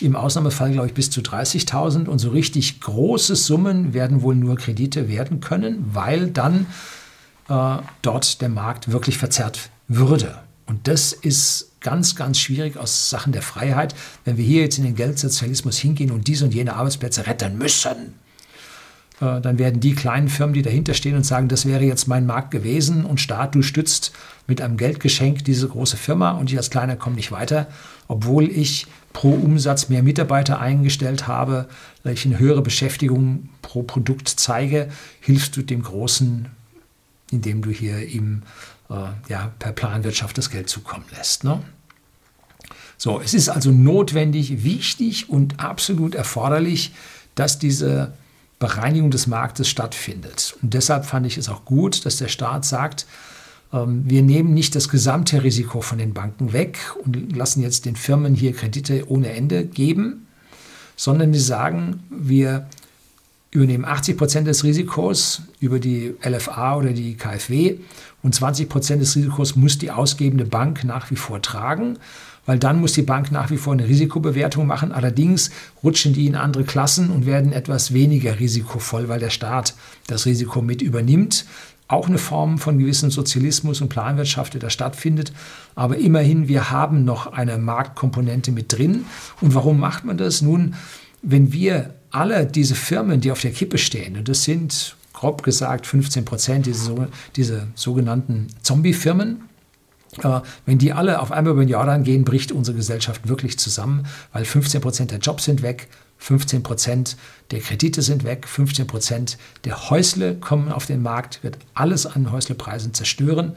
im 0.00 0.16
Ausnahmefall, 0.16 0.72
glaube 0.72 0.88
ich, 0.88 0.94
bis 0.94 1.10
zu 1.10 1.20
30.000. 1.20 2.06
Und 2.06 2.18
so 2.18 2.30
richtig 2.30 2.80
große 2.80 3.36
Summen 3.36 3.92
werden 3.92 4.22
wohl 4.22 4.34
nur 4.34 4.56
Kredite 4.56 5.08
werden 5.08 5.40
können, 5.40 5.84
weil 5.92 6.28
dann 6.28 6.66
äh, 7.48 7.78
dort 8.02 8.40
der 8.40 8.48
Markt 8.48 8.90
wirklich 8.92 9.18
verzerrt 9.18 9.70
würde. 9.88 10.38
Und 10.66 10.86
das 10.86 11.12
ist 11.12 11.72
ganz, 11.80 12.14
ganz 12.14 12.38
schwierig 12.38 12.76
aus 12.76 13.10
Sachen 13.10 13.32
der 13.32 13.42
Freiheit, 13.42 13.94
wenn 14.24 14.36
wir 14.36 14.44
hier 14.44 14.62
jetzt 14.62 14.78
in 14.78 14.84
den 14.84 14.94
Geldsozialismus 14.94 15.78
hingehen 15.78 16.10
und 16.10 16.28
diese 16.28 16.44
und 16.44 16.54
jene 16.54 16.76
Arbeitsplätze 16.76 17.26
retten 17.26 17.58
müssen. 17.58 18.14
Äh, 19.20 19.40
dann 19.40 19.58
werden 19.58 19.80
die 19.80 19.94
kleinen 19.94 20.28
Firmen, 20.28 20.54
die 20.54 20.62
dahinter 20.62 20.94
stehen 20.94 21.16
und 21.16 21.24
sagen, 21.24 21.48
das 21.48 21.66
wäre 21.66 21.84
jetzt 21.84 22.08
mein 22.08 22.26
Markt 22.26 22.50
gewesen 22.50 23.04
und 23.04 23.20
Staat, 23.20 23.54
du 23.54 23.62
stützt 23.62 24.12
mit 24.46 24.60
einem 24.60 24.76
Geldgeschenk 24.76 25.44
diese 25.44 25.68
große 25.68 25.96
Firma 25.96 26.32
und 26.32 26.50
ich 26.50 26.56
als 26.56 26.70
Kleiner 26.70 26.96
komme 26.96 27.16
nicht 27.16 27.30
weiter, 27.30 27.68
obwohl 28.08 28.50
ich 28.50 28.86
pro 29.12 29.30
Umsatz 29.30 29.88
mehr 29.88 30.02
Mitarbeiter 30.02 30.60
eingestellt 30.60 31.26
habe, 31.26 31.68
weil 32.02 32.14
ich 32.14 32.24
eine 32.24 32.38
höhere 32.38 32.62
Beschäftigung 32.62 33.48
pro 33.62 33.82
Produkt 33.82 34.28
zeige, 34.28 34.88
hilfst 35.20 35.56
du 35.56 35.62
dem 35.62 35.82
Großen, 35.82 36.48
indem 37.30 37.62
du 37.62 37.70
hier 37.70 38.06
ihm 38.06 38.42
äh, 38.88 38.94
ja, 39.28 39.52
per 39.58 39.72
Planwirtschaft 39.72 40.38
das 40.38 40.50
Geld 40.50 40.68
zukommen 40.68 41.04
lässt. 41.16 41.44
Ne? 41.44 41.62
So, 42.96 43.20
es 43.20 43.34
ist 43.34 43.48
also 43.48 43.70
notwendig, 43.70 44.64
wichtig 44.64 45.28
und 45.28 45.60
absolut 45.60 46.14
erforderlich, 46.14 46.92
dass 47.34 47.58
diese 47.58 48.12
Bereinigung 48.60 49.10
des 49.10 49.26
Marktes 49.26 49.68
stattfindet. 49.68 50.54
Und 50.62 50.74
deshalb 50.74 51.06
fand 51.06 51.26
ich 51.26 51.36
es 51.38 51.48
auch 51.48 51.64
gut, 51.64 52.06
dass 52.06 52.18
der 52.18 52.28
Staat 52.28 52.64
sagt, 52.64 53.06
ähm, 53.72 54.04
wir 54.06 54.22
nehmen 54.22 54.54
nicht 54.54 54.76
das 54.76 54.88
gesamte 54.88 55.42
Risiko 55.42 55.80
von 55.80 55.98
den 55.98 56.14
Banken 56.14 56.52
weg 56.52 56.78
und 57.04 57.34
lassen 57.34 57.62
jetzt 57.62 57.86
den 57.86 57.96
Firmen 57.96 58.34
hier 58.34 58.52
Kredite 58.52 59.10
ohne 59.10 59.32
Ende 59.32 59.64
geben, 59.64 60.26
sondern 60.94 61.32
wir 61.32 61.40
sagen, 61.40 62.04
wir 62.10 62.68
übernehmen 63.50 63.84
80 63.84 64.16
Prozent 64.16 64.46
des 64.46 64.62
Risikos 64.62 65.42
über 65.58 65.80
die 65.80 66.14
LFA 66.22 66.76
oder 66.76 66.92
die 66.92 67.16
KfW 67.16 67.78
und 68.22 68.34
20 68.34 68.68
Prozent 68.68 69.02
des 69.02 69.16
Risikos 69.16 69.56
muss 69.56 69.78
die 69.78 69.90
ausgebende 69.90 70.44
Bank 70.44 70.84
nach 70.84 71.10
wie 71.10 71.16
vor 71.16 71.42
tragen, 71.42 71.98
weil 72.46 72.58
dann 72.58 72.80
muss 72.80 72.92
die 72.92 73.02
Bank 73.02 73.30
nach 73.30 73.50
wie 73.50 73.56
vor 73.56 73.72
eine 73.72 73.86
Risikobewertung 73.86 74.66
machen. 74.66 74.92
Allerdings 74.92 75.50
rutschen 75.82 76.12
die 76.12 76.26
in 76.26 76.36
andere 76.36 76.64
Klassen 76.64 77.10
und 77.10 77.26
werden 77.26 77.52
etwas 77.52 77.92
weniger 77.92 78.40
risikovoll, 78.40 79.08
weil 79.08 79.20
der 79.20 79.30
Staat 79.30 79.74
das 80.06 80.26
Risiko 80.26 80.62
mit 80.62 80.82
übernimmt 80.82 81.44
auch 81.90 82.06
eine 82.06 82.18
Form 82.18 82.58
von 82.58 82.78
gewissem 82.78 83.10
Sozialismus 83.10 83.80
und 83.80 83.88
Planwirtschaft, 83.88 84.54
der 84.54 84.60
da 84.60 84.70
stattfindet. 84.70 85.32
Aber 85.74 85.98
immerhin, 85.98 86.46
wir 86.46 86.70
haben 86.70 87.04
noch 87.04 87.26
eine 87.32 87.58
Marktkomponente 87.58 88.52
mit 88.52 88.72
drin. 88.72 89.06
Und 89.40 89.54
warum 89.54 89.80
macht 89.80 90.04
man 90.04 90.16
das? 90.16 90.40
Nun, 90.40 90.74
wenn 91.22 91.52
wir 91.52 91.94
alle 92.12 92.46
diese 92.46 92.76
Firmen, 92.76 93.20
die 93.20 93.32
auf 93.32 93.40
der 93.40 93.50
Kippe 93.50 93.76
stehen, 93.76 94.16
und 94.16 94.28
das 94.28 94.44
sind 94.44 94.96
grob 95.12 95.42
gesagt 95.42 95.86
15 95.86 96.24
Prozent, 96.24 96.66
diese, 96.66 97.08
diese 97.34 97.66
sogenannten 97.74 98.46
Zombie-Firmen, 98.62 99.42
wenn 100.66 100.78
die 100.78 100.92
alle 100.92 101.20
auf 101.20 101.30
einmal 101.30 101.52
über 101.52 101.64
den 101.64 101.68
Jordan 101.68 102.02
gehen, 102.02 102.24
bricht 102.24 102.52
unsere 102.52 102.76
Gesellschaft 102.76 103.28
wirklich 103.28 103.58
zusammen, 103.58 104.06
weil 104.32 104.44
15 104.44 104.80
Prozent 104.80 105.10
der 105.12 105.18
Jobs 105.18 105.44
sind 105.44 105.62
weg, 105.62 105.88
15 106.18 106.62
Prozent 106.62 107.16
der 107.50 107.60
Kredite 107.60 108.02
sind 108.02 108.24
weg, 108.24 108.46
15 108.46 108.86
Prozent 108.86 109.38
der 109.64 109.90
Häusle 109.90 110.34
kommen 110.34 110.70
auf 110.70 110.86
den 110.86 111.02
Markt, 111.02 111.42
wird 111.42 111.58
alles 111.74 112.06
an 112.06 112.30
Häuslepreisen 112.30 112.92
zerstören. 112.92 113.54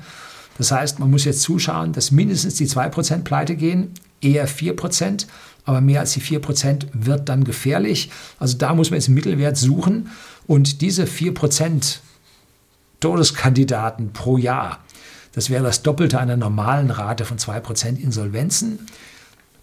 Das 0.58 0.72
heißt, 0.72 1.00
man 1.00 1.10
muss 1.10 1.26
jetzt 1.26 1.42
zuschauen, 1.42 1.94
dass 1.94 2.12
mindestens 2.12 2.56
die 2.56 2.68
2 2.68 2.90
Prozent 2.90 3.24
pleite 3.24 3.56
gehen, 3.56 3.92
eher 4.22 4.48
4 4.48 4.76
Prozent, 4.76 5.28
aber 5.66 5.82
mehr 5.82 6.02
als 6.02 6.14
die 6.14 6.22
4 6.22 6.40
Prozent 6.40 6.88
wird 6.94 7.30
dann 7.30 7.44
gefährlich. 7.44 8.12
Also 8.40 8.58
da 8.58 8.74
muss 8.74 8.92
man 8.92 9.00
jetzt 9.00 9.08
einen 9.08 9.16
Mittelwert 9.16 9.58
suchen 9.58 10.10
und 10.48 10.82
diese 10.82 11.08
4 11.08 11.34
Prozent 11.34 12.02
Todeskandidaten 13.00 14.14
pro 14.14 14.38
Jahr, 14.38 14.80
das 15.34 15.50
wäre 15.50 15.64
das 15.64 15.84
Doppelte 15.84 16.20
einer 16.20 16.38
normalen 16.38 16.90
Rate 16.92 17.26
von 17.26 17.38
2 17.38 17.60
Prozent 17.60 18.00
Insolvenzen 18.00 18.80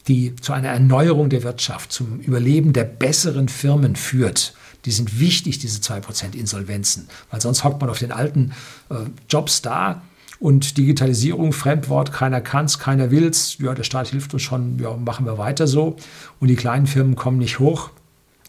die 0.09 0.35
zu 0.37 0.53
einer 0.53 0.69
Erneuerung 0.69 1.29
der 1.31 1.43
Wirtschaft, 1.43 1.93
zum 1.93 2.21
Überleben 2.21 2.73
der 2.73 2.85
besseren 2.85 3.49
Firmen 3.49 3.97
führt. 3.97 4.55
Die 4.85 4.91
sind 4.91 5.21
wichtig, 5.21 5.59
diese 5.59 5.81
2% 5.81 6.35
Insolvenzen, 6.35 7.09
weil 7.31 7.41
sonst 7.41 7.65
hockt 7.65 7.81
man 7.81 7.91
auf 7.91 7.99
den 7.99 8.13
alten 8.13 8.53
äh, 8.89 8.95
Jobs 9.29 9.61
da 9.63 10.03
und 10.39 10.79
Digitalisierung, 10.79 11.53
Fremdwort, 11.53 12.13
keiner 12.13 12.41
kann 12.41 12.65
es, 12.65 12.79
keiner 12.79 13.11
will 13.11 13.27
es. 13.27 13.59
Ja, 13.59 13.75
der 13.75 13.83
Staat 13.83 14.09
hilft 14.09 14.33
uns 14.33 14.43
schon, 14.43 14.79
ja, 14.79 14.97
machen 14.97 15.27
wir 15.27 15.37
weiter 15.37 15.67
so. 15.67 15.97
Und 16.41 16.49
die 16.49 16.57
kleinen 16.57 16.87
Firmen 16.87 17.15
kommen 17.15 17.39
nicht 17.39 17.59
hoch 17.59 17.91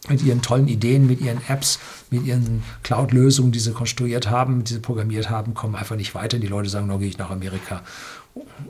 mit 0.08 0.22
ihren 0.22 0.42
tollen 0.42 0.68
Ideen, 0.68 1.06
mit 1.06 1.20
ihren 1.20 1.40
Apps, 1.48 1.78
mit 2.10 2.26
ihren 2.26 2.64
Cloud-Lösungen, 2.82 3.52
die 3.52 3.60
sie 3.60 3.72
konstruiert 3.72 4.28
haben, 4.28 4.64
die 4.64 4.74
sie 4.74 4.80
programmiert 4.80 5.30
haben, 5.30 5.54
kommen 5.54 5.76
einfach 5.76 5.96
nicht 5.96 6.14
weiter. 6.14 6.38
Die 6.38 6.48
Leute 6.48 6.68
sagen, 6.68 6.88
no, 6.88 6.98
gehe 6.98 7.08
ich 7.08 7.18
nach 7.18 7.30
Amerika 7.30 7.82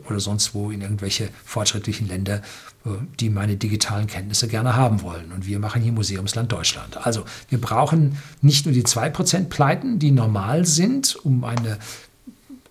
oder 0.08 0.20
sonst 0.20 0.54
wo 0.54 0.70
in 0.70 0.80
irgendwelche 0.80 1.28
fortschrittlichen 1.44 2.08
Länder, 2.08 2.42
äh, 2.84 2.90
die 3.20 3.30
meine 3.30 3.56
digitalen 3.56 4.06
Kenntnisse 4.06 4.48
gerne 4.48 4.76
haben 4.76 5.02
wollen. 5.02 5.32
Und 5.32 5.46
wir 5.46 5.58
machen 5.58 5.82
hier 5.82 5.92
Museumsland 5.92 6.50
Deutschland. 6.50 6.98
Also 7.06 7.24
wir 7.48 7.60
brauchen 7.60 8.18
nicht 8.40 8.66
nur 8.66 8.74
die 8.74 8.82
2% 8.84 9.48
Pleiten, 9.48 9.98
die 9.98 10.10
normal 10.10 10.66
sind, 10.66 11.16
um 11.16 11.44
eine 11.44 11.78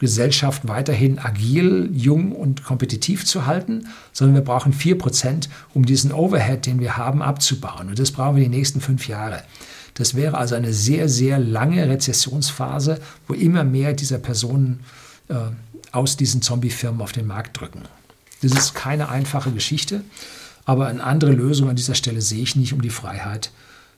Gesellschaft 0.02 0.68
weiterhin 0.68 1.20
agil, 1.20 1.92
jung 1.94 2.32
und 2.32 2.64
kompetitiv 2.64 3.24
zu 3.24 3.46
halten, 3.46 3.88
sondern 4.12 4.36
wir 4.36 4.44
brauchen 4.44 4.74
4%, 4.74 5.48
um 5.76 5.86
diesen 5.86 6.12
Overhead, 6.12 6.66
den 6.66 6.80
wir 6.80 6.98
haben, 6.98 7.22
abzubauen. 7.22 7.88
Und 7.88 8.00
das 8.00 8.12
brauchen 8.12 8.36
wir 8.36 8.44
die 8.44 8.50
nächsten 8.50 8.82
fünf 8.82 9.08
Jahre. 9.08 9.44
Das 9.94 10.16
wäre 10.16 10.38
also 10.40 10.56
eine 10.56 10.74
sehr, 10.74 11.08
sehr 11.08 11.38
lange 11.38 11.88
Rezessionsphase, 11.88 13.00
wo 13.28 13.36
immer 13.36 13.64
mehr 13.64 13.94
dieser 13.94 14.18
Personen 14.18 14.80
äh, 15.28 15.36
aus 15.92 16.18
diesen 16.18 16.42
Zombie-Firmen 16.42 17.02
auf 17.02 17.12
den 17.12 17.28
Markt 17.28 17.62
drücken. 17.62 17.84
Das 18.42 18.54
ist 18.54 18.74
keine 18.74 19.10
einfache 19.10 19.52
Geschichte, 19.52 20.04
Aber 20.66 20.88
eine 20.88 21.04
andere 21.04 21.32
Lösung 21.32 21.70
an 21.70 21.76
dieser 21.76 21.96
Stelle 21.96 22.22
sehe 22.22 22.42
ich 22.42 22.56
nicht, 22.56 22.74
um 22.74 22.82
die 22.82 22.90
Freiheit 22.90 23.52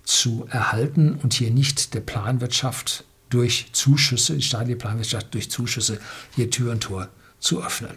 zu 0.03 0.47
erhalten 0.49 1.17
und 1.23 1.33
hier 1.33 1.49
nicht 1.49 1.93
der 1.93 2.01
Planwirtschaft 2.01 3.05
durch 3.33 3.69
Zuschüsse, 3.73 4.35
die 4.35 4.41
staatliche 4.41 4.77
Planwirtschaft 4.77 5.33
durch 5.33 5.49
Zuschüsse 5.49 5.99
hier 6.35 6.49
Tür 6.49 6.71
und 6.71 6.81
Tor 6.81 7.09
zu 7.39 7.63
öffnen. 7.63 7.95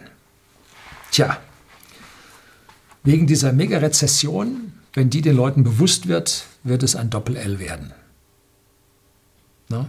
Tja, 1.11 1.38
wegen 3.03 3.27
dieser 3.27 3.53
Mega-Rezession, 3.53 4.72
wenn 4.94 5.11
die 5.11 5.20
den 5.20 5.37
Leuten 5.37 5.62
bewusst 5.62 6.09
wird, 6.09 6.44
wird 6.64 6.83
es 6.83 6.96
ein 6.96 7.11
Doppel-L 7.11 7.59
werden. 7.59 7.92
Ne? 9.68 9.87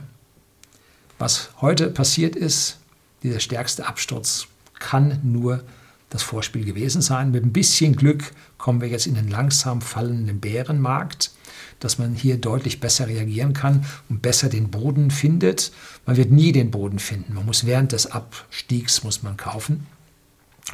Was 1.18 1.50
heute 1.62 1.90
passiert 1.90 2.36
ist, 2.36 2.78
dieser 3.24 3.40
stärkste 3.40 3.88
Absturz, 3.88 4.48
kann 4.78 5.20
nur 5.24 5.64
das 6.10 6.24
Vorspiel 6.24 6.64
gewesen 6.64 7.02
sein. 7.02 7.32
Mit 7.32 7.44
ein 7.44 7.54
bisschen 7.54 7.96
Glück 7.96 8.32
kommen 8.58 8.82
wir 8.82 8.88
jetzt 8.88 9.08
in 9.08 9.16
den 9.16 9.30
langsam 9.30 9.82
fallenden 9.82 10.40
Bärenmarkt, 10.40 11.32
dass 11.80 11.98
man 11.98 12.14
hier 12.14 12.38
deutlich 12.38 12.80
besser 12.80 13.08
reagieren 13.08 13.54
kann 13.54 13.86
und 14.10 14.22
besser 14.22 14.50
den 14.50 14.70
Boden 14.70 15.12
findet. 15.12 15.72
Man 16.06 16.18
wird 16.18 16.32
nie 16.32 16.52
den 16.52 16.72
Boden 16.72 17.00
finden. 17.00 17.34
Man 17.34 17.46
muss 17.46 17.66
während 17.66 17.92
des 17.92 18.12
Abstiegs 18.12 19.04
muss 19.04 19.24
man 19.24 19.38
kaufen. 19.38 19.86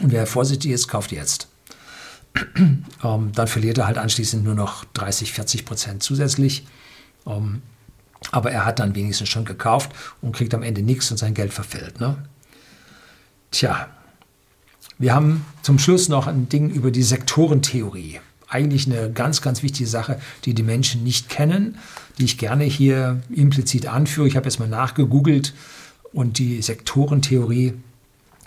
Und 0.02 0.12
wer 0.12 0.26
vorsichtig 0.26 0.72
ist, 0.72 0.88
kauft 0.88 1.12
jetzt. 1.12 1.48
ähm, 3.04 3.32
dann 3.34 3.48
verliert 3.48 3.78
er 3.78 3.88
halt 3.88 3.98
anschließend 3.98 4.44
nur 4.44 4.56
noch 4.56 4.86
30, 4.94 5.34
40 5.34 5.66
Prozent 5.66 6.04
zusätzlich. 6.04 6.66
Ähm, 7.28 7.62
aber 8.32 8.52
er 8.52 8.66
hat 8.66 8.80
dann 8.80 8.96
wenigstens 8.96 9.30
schon 9.30 9.46
gekauft 9.46 9.92
und 10.22 10.36
kriegt 10.36 10.54
am 10.54 10.64
Ende 10.64 10.82
nichts 10.82 11.12
und 11.12 11.18
sein 11.18 11.34
Geld 11.34 11.54
verfällt. 11.54 12.00
Ne? 12.00 12.18
Tja, 13.52 13.90
wir 14.98 15.14
haben 15.14 15.46
zum 15.62 15.80
Schluss 15.80 16.10
noch 16.10 16.28
ein 16.28 16.50
Ding 16.50 16.70
über 16.70 16.92
die 16.92 17.04
Sektorentheorie. 17.04 18.20
Eigentlich 18.54 18.86
eine 18.86 19.12
ganz, 19.12 19.42
ganz 19.42 19.64
wichtige 19.64 19.90
Sache, 19.90 20.20
die 20.46 20.54
die 20.54 20.64
Menschen 20.64 21.04
nicht 21.04 21.28
kennen, 21.28 21.80
die 22.20 22.26
ich 22.26 22.38
gerne 22.38 22.64
hier 22.64 23.22
implizit 23.30 23.88
anführe. 23.88 24.28
Ich 24.28 24.36
habe 24.36 24.46
jetzt 24.46 24.60
mal 24.60 24.68
nachgegoogelt 24.70 25.54
und 26.12 26.38
die 26.38 26.62
Sektorentheorie 26.62 27.74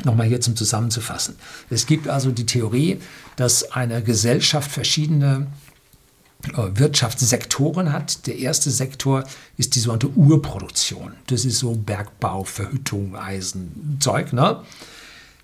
nochmal 0.05 0.27
hier 0.29 0.41
zum 0.41 0.55
Zusammenzufassen. 0.55 1.37
Es 1.71 1.87
gibt 1.87 2.07
also 2.07 2.31
die 2.31 2.47
Theorie, 2.47 2.99
dass 3.37 3.73
eine 3.73 4.03
Gesellschaft 4.03 4.71
verschiedene 4.71 5.49
äh, 6.53 6.79
Wirtschaftssektoren 6.79 7.93
hat. 7.93 8.27
Der 8.27 8.39
erste 8.39 8.71
Sektor 8.71 9.25
ist 9.57 9.75
die 9.75 9.81
sogenannte 9.81 10.11
Urproduktion. 10.11 11.15
Das 11.27 11.45
ist 11.45 11.59
so 11.59 11.75
Bergbau, 11.75 12.45
Verhüttung, 12.45 13.17
Eisen, 13.17 13.97
Zeug. 14.01 14.33
Ne? 14.33 14.63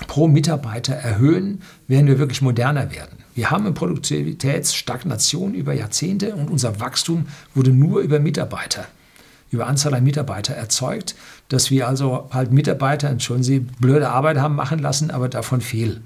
pro 0.07 0.27
Mitarbeiter 0.27 0.93
erhöhen, 0.93 1.61
werden 1.87 2.07
wir 2.07 2.19
wirklich 2.19 2.41
moderner 2.41 2.91
werden. 2.91 3.17
Wir 3.33 3.51
haben 3.51 3.65
eine 3.65 3.73
Produktivitätsstagnation 3.73 5.53
über 5.53 5.73
Jahrzehnte 5.73 6.35
und 6.35 6.49
unser 6.49 6.79
Wachstum 6.79 7.27
wurde 7.55 7.71
nur 7.71 8.01
über 8.01 8.19
Mitarbeiter, 8.19 8.87
über 9.51 9.67
Anzahl 9.67 9.93
an 9.93 10.03
Mitarbeiter 10.03 10.53
erzeugt, 10.53 11.15
dass 11.49 11.71
wir 11.71 11.87
also 11.87 12.29
halt 12.31 12.51
Mitarbeiter, 12.51 13.09
entschuldigen 13.09 13.43
Sie, 13.43 13.59
blöde 13.59 14.09
Arbeit 14.09 14.37
haben 14.37 14.55
machen 14.55 14.79
lassen, 14.79 15.11
aber 15.11 15.29
davon 15.29 15.61
viel. 15.61 16.01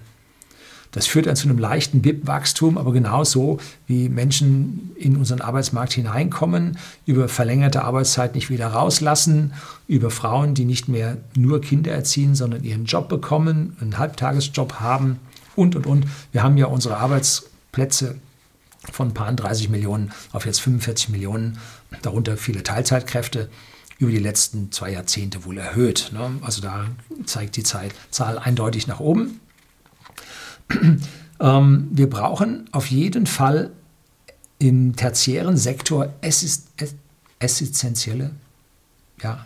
Das 0.92 1.08
führt 1.08 1.26
dann 1.26 1.38
zu 1.38 1.48
einem 1.48 1.58
leichten 1.58 2.02
BIP-Wachstum, 2.02 2.78
aber 2.78 2.92
genauso 2.92 3.60
wie 3.88 4.10
Menschen 4.10 4.92
in 4.96 5.16
unseren 5.16 5.40
Arbeitsmarkt 5.40 5.94
hineinkommen, 5.94 6.78
über 7.06 7.30
verlängerte 7.30 7.84
Arbeitszeit 7.84 8.36
nicht 8.36 8.50
wieder 8.50 8.68
rauslassen, 8.68 9.54
über 9.88 10.12
Frauen, 10.12 10.54
die 10.54 10.66
nicht 10.66 10.90
mehr 10.90 11.18
nur 11.36 11.62
Kinder 11.62 11.92
erziehen, 11.92 12.36
sondern 12.36 12.64
ihren 12.64 12.86
Job 12.86 13.08
bekommen, 13.08 13.78
einen 13.80 13.98
Halbtagesjob 13.98 14.82
haben 14.82 15.20
und, 15.56 15.76
und, 15.76 15.88
und. 15.88 16.06
Wir 16.34 16.44
haben 16.44 16.58
ja 16.58 16.66
unsere 16.66 16.98
Arbeitsplätze 16.98 18.16
von 18.92 19.10
ein 19.10 19.14
paar 19.14 19.32
30 19.32 19.70
Millionen 19.70 20.12
auf 20.34 20.46
jetzt 20.46 20.60
45 20.60 21.10
Millionen, 21.10 21.58
darunter 22.02 22.38
viele 22.38 22.64
Teilzeitkräfte 22.64 23.50
über 24.00 24.12
die 24.12 24.20
letzten 24.20 24.72
zwei 24.72 24.92
Jahrzehnte 24.92 25.46
wohl 25.46 25.58
erhöht. 25.58 26.12
Ne? 26.14 26.40
Also 26.42 26.62
da 26.62 26.88
zeigt 27.26 27.56
die 27.56 27.64
Zahl 27.64 28.40
eindeutig 28.40 28.88
nach 28.88 29.00
oben. 29.00 29.40
ähm, 31.40 31.88
wir 31.92 32.10
brauchen 32.10 32.68
auf 32.72 32.88
jeden 32.88 33.28
Fall 33.28 33.72
im 34.58 34.96
tertiären 34.96 35.58
Sektor 35.58 36.14
essentielle, 37.40 38.32
ja, 39.22 39.46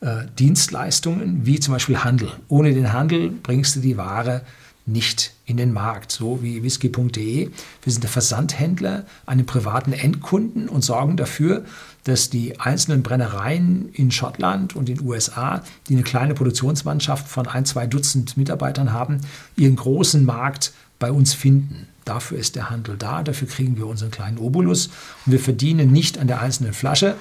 äh, 0.00 0.26
Dienstleistungen, 0.38 1.46
wie 1.46 1.60
zum 1.60 1.74
Beispiel 1.74 1.98
Handel. 1.98 2.32
Ohne 2.48 2.72
den 2.72 2.92
Handel 2.92 3.30
bringst 3.30 3.76
du 3.76 3.80
die 3.80 3.96
Ware 3.96 4.42
nicht 4.86 5.32
in 5.46 5.56
den 5.56 5.72
Markt, 5.72 6.12
so 6.12 6.42
wie 6.42 6.62
whisky.de. 6.62 7.50
Wir 7.82 7.92
sind 7.92 8.02
der 8.02 8.10
Versandhändler 8.10 9.04
an 9.26 9.38
den 9.38 9.46
privaten 9.46 9.92
Endkunden 9.92 10.68
und 10.68 10.82
sorgen 10.82 11.16
dafür, 11.16 11.64
dass 12.04 12.30
die 12.30 12.58
einzelnen 12.58 13.02
Brennereien 13.02 13.90
in 13.92 14.10
Schottland 14.10 14.74
und 14.74 14.88
den 14.88 15.00
USA, 15.02 15.62
die 15.88 15.94
eine 15.94 16.02
kleine 16.02 16.34
Produktionsmannschaft 16.34 17.28
von 17.28 17.46
ein, 17.46 17.64
zwei 17.64 17.86
Dutzend 17.86 18.36
Mitarbeitern 18.36 18.92
haben, 18.92 19.20
ihren 19.56 19.76
großen 19.76 20.24
Markt 20.24 20.72
bei 20.98 21.12
uns 21.12 21.34
finden. 21.34 21.88
Dafür 22.04 22.38
ist 22.38 22.56
der 22.56 22.70
Handel 22.70 22.96
da, 22.96 23.22
dafür 23.22 23.48
kriegen 23.48 23.76
wir 23.76 23.86
unseren 23.86 24.10
kleinen 24.10 24.38
Obolus 24.38 24.88
und 25.26 25.32
wir 25.32 25.40
verdienen 25.40 25.92
nicht 25.92 26.18
an 26.18 26.26
der 26.26 26.40
einzelnen 26.40 26.72
Flasche, 26.72 27.16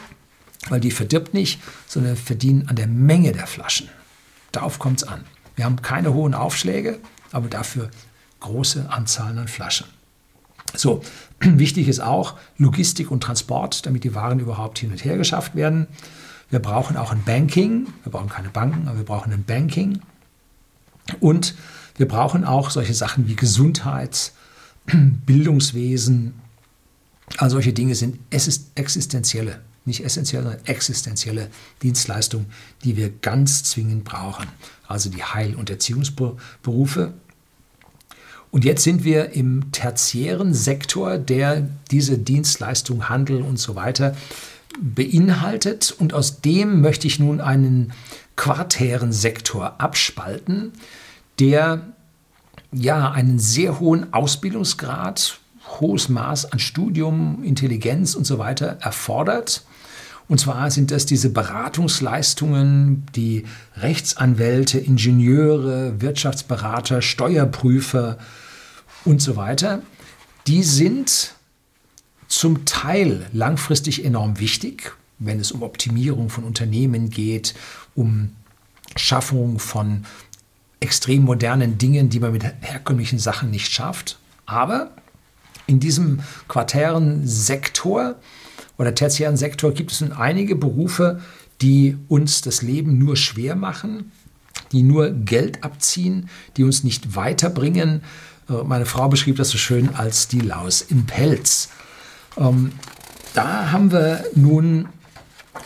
weil 0.69 0.80
die 0.80 0.91
verdirbt 0.91 1.34
nicht, 1.34 1.62
sondern 1.88 2.13
wir 2.13 2.17
verdienen 2.17 2.67
an 2.67 2.76
der 2.76 2.88
Menge 2.88 3.32
der 3.32 3.48
Flaschen. 3.48 3.89
Darauf 4.52 4.80
kommt 4.80 5.02
es 5.02 5.08
an. 5.08 5.26
Wir 5.56 5.65
haben 5.65 5.82
keine 5.82 6.13
hohen 6.13 6.34
Aufschläge, 6.34 7.00
aber 7.31 7.47
dafür 7.47 7.89
große 8.39 8.89
Anzahlen 8.89 9.37
an 9.37 9.47
Flaschen. 9.47 9.87
So, 10.75 11.01
wichtig 11.39 11.87
ist 11.87 11.99
auch 11.99 12.35
Logistik 12.57 13.11
und 13.11 13.21
Transport, 13.21 13.85
damit 13.85 14.03
die 14.03 14.15
Waren 14.15 14.39
überhaupt 14.39 14.79
hin 14.79 14.91
und 14.91 15.03
her 15.03 15.17
geschafft 15.17 15.55
werden. 15.55 15.87
Wir 16.49 16.59
brauchen 16.59 16.97
auch 16.97 17.11
ein 17.11 17.23
Banking. 17.23 17.87
Wir 18.03 18.11
brauchen 18.11 18.29
keine 18.29 18.49
Banken, 18.49 18.87
aber 18.87 18.97
wir 18.97 19.05
brauchen 19.05 19.31
ein 19.31 19.43
Banking. 19.43 20.01
Und 21.19 21.55
wir 21.97 22.07
brauchen 22.07 22.43
auch 22.43 22.69
solche 22.69 22.93
Sachen 22.93 23.27
wie 23.27 23.35
Gesundheit, 23.35 24.31
Bildungswesen. 24.85 26.33
All 27.37 27.49
solche 27.49 27.73
Dinge 27.73 27.93
sind 27.93 28.19
existenzielle, 28.31 29.61
nicht 29.85 30.03
essentielle, 30.03 30.43
sondern 30.43 30.65
existenzielle 30.65 31.49
Dienstleistungen, 31.83 32.47
die 32.83 32.97
wir 32.97 33.09
ganz 33.09 33.63
zwingend 33.63 34.03
brauchen. 34.03 34.47
Also 34.89 35.10
die 35.10 35.23
Heil- 35.23 35.56
und 35.56 35.69
Erziehungsberufe. 35.69 37.13
Und 38.52 38.65
jetzt 38.65 38.84
sind 38.84 39.04
wir 39.04 39.34
im 39.34 39.71
tertiären 39.71 40.54
Sektor, 40.54 41.19
der 41.19 41.69
diese 41.91 42.17
Dienstleistung, 42.17 43.08
Handel 43.08 43.43
und 43.43 43.60
so 43.60 43.75
weiter 43.75 44.15
beinhaltet. 44.82 45.95
Und 45.97 46.13
aus 46.13 46.41
dem 46.41 46.82
möchte 46.82 47.06
ich 47.06 47.19
nun 47.19 47.39
einen 47.39 47.93
quartären 48.36 49.12
Sektor 49.12 49.80
abspalten, 49.80 50.71
der 51.38 51.82
ja 52.71 53.12
einen 53.12 53.38
sehr 53.38 53.80
hohen 53.80 54.13
Ausbildungsgrad, 54.13 55.39
hohes 55.80 56.10
Maß 56.10 56.52
an 56.52 56.58
Studium, 56.60 57.43
Intelligenz 57.43 58.15
und 58.15 58.25
so 58.25 58.39
weiter 58.39 58.78
erfordert. 58.82 59.63
Und 60.29 60.39
zwar 60.39 60.69
sind 60.69 60.91
das 60.91 61.07
diese 61.07 61.31
Beratungsleistungen, 61.31 63.05
die 63.15 63.45
Rechtsanwälte, 63.75 64.77
Ingenieure, 64.77 65.99
Wirtschaftsberater, 66.01 67.01
Steuerprüfer 67.01 68.19
und 69.05 69.23
so 69.23 69.35
weiter. 69.35 69.81
Die 70.45 70.61
sind 70.61 71.33
zum 72.27 72.63
Teil 72.65 73.25
langfristig 73.33 74.05
enorm 74.05 74.39
wichtig, 74.39 74.95
wenn 75.17 75.39
es 75.39 75.51
um 75.51 75.63
Optimierung 75.63 76.29
von 76.29 76.43
Unternehmen 76.43 77.09
geht, 77.09 77.55
um 77.95 78.35
Schaffung 78.95 79.57
von 79.57 80.05
extrem 80.79 81.23
modernen 81.23 81.79
Dingen, 81.79 82.09
die 82.09 82.19
man 82.19 82.33
mit 82.33 82.43
herkömmlichen 82.43 83.17
Sachen 83.17 83.49
nicht 83.49 83.71
schafft. 83.71 84.19
Aber 84.45 84.91
in 85.65 85.79
diesem 85.79 86.19
quartären 86.47 87.27
Sektor 87.27 88.15
oder 88.79 88.95
tertiären 88.95 89.37
Sektor 89.37 89.73
gibt 89.73 89.91
es 89.91 90.01
nun 90.01 90.13
einige 90.13 90.55
Berufe, 90.55 91.19
die 91.61 91.97
uns 92.07 92.41
das 92.41 92.61
Leben 92.61 92.97
nur 92.97 93.17
schwer 93.17 93.55
machen, 93.55 94.11
die 94.71 94.83
nur 94.83 95.11
Geld 95.11 95.63
abziehen, 95.65 96.29
die 96.55 96.63
uns 96.63 96.83
nicht 96.85 97.15
weiterbringen. 97.15 98.01
Äh, 98.49 98.63
meine 98.63 98.85
Frau 98.85 99.09
beschrieb 99.09 99.35
das 99.35 99.49
so 99.49 99.57
schön 99.57 99.93
als 99.93 100.29
die 100.29 100.39
Laus 100.39 100.81
im 100.81 101.05
Pelz. 101.05 101.69
Ähm, 102.37 102.71
da 103.33 103.71
haben 103.71 103.91
wir 103.91 104.23
nun 104.33 104.87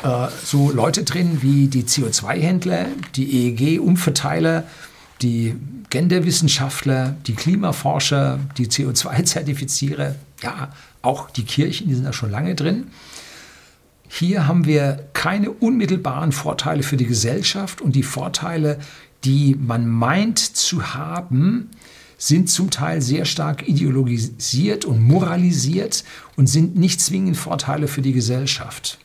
äh, 0.01 0.27
so 0.43 0.71
Leute 0.71 1.03
drin 1.03 1.43
wie 1.43 1.67
die 1.67 1.83
CO2-Händler, 1.83 2.87
die 3.15 3.47
EEG-Umverteiler, 3.47 4.63
die 5.21 5.55
Genderwissenschaftler, 5.91 7.15
die 7.27 7.35
Klimaforscher, 7.35 8.39
die 8.57 8.65
CO2-Zertifizierer, 8.65 10.15
ja, 10.41 10.69
auch 11.03 11.29
die 11.29 11.43
Kirchen, 11.43 11.87
die 11.87 11.93
sind 11.93 12.05
da 12.05 12.13
schon 12.13 12.31
lange 12.31 12.55
drin. 12.55 12.87
Hier 14.09 14.47
haben 14.47 14.65
wir 14.65 15.09
keine 15.13 15.51
unmittelbaren 15.51 16.31
Vorteile 16.31 16.81
für 16.83 16.97
die 16.97 17.05
Gesellschaft 17.05 17.81
und 17.81 17.95
die 17.95 18.03
Vorteile, 18.03 18.79
die 19.23 19.55
man 19.55 19.87
meint 19.87 20.39
zu 20.39 20.95
haben, 20.95 21.69
sind 22.17 22.49
zum 22.49 22.69
Teil 22.69 23.01
sehr 23.01 23.25
stark 23.25 23.67
ideologisiert 23.67 24.85
und 24.85 25.01
moralisiert 25.01 26.03
und 26.35 26.47
sind 26.47 26.75
nicht 26.75 27.01
zwingend 27.01 27.37
Vorteile 27.37 27.87
für 27.87 28.01
die 28.01 28.13
Gesellschaft. 28.13 28.97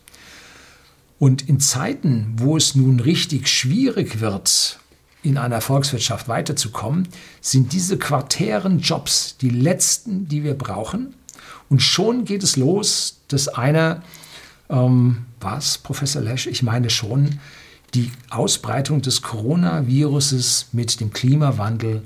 Und 1.19 1.49
in 1.49 1.59
Zeiten, 1.59 2.35
wo 2.37 2.57
es 2.57 2.77
nun 2.77 3.01
richtig 3.01 3.49
schwierig 3.49 4.21
wird, 4.21 4.79
in 5.23 5.37
einer 5.37 5.61
Volkswirtschaft 5.61 6.29
weiterzukommen, 6.29 7.09
sind 7.41 7.73
diese 7.73 7.99
quartären 7.99 8.79
Jobs 8.79 9.37
die 9.41 9.51
letzten, 9.51 10.29
die 10.29 10.45
wir 10.45 10.55
brauchen. 10.55 11.15
Und 11.69 11.83
schon 11.83 12.25
geht 12.25 12.43
es 12.43 12.57
los, 12.57 13.19
dass 13.29 13.49
einer, 13.49 14.03
ähm, 14.71 15.27
was, 15.41 15.79
Professor 15.79 16.23
Lesch, 16.23 16.47
ich 16.47 16.63
meine 16.63 16.91
schon, 16.91 17.39
die 17.95 18.11
Ausbreitung 18.31 19.03
des 19.03 19.23
Coronaviruses 19.23 20.67
mit 20.73 21.01
dem 21.01 21.13
Klimawandel 21.13 22.03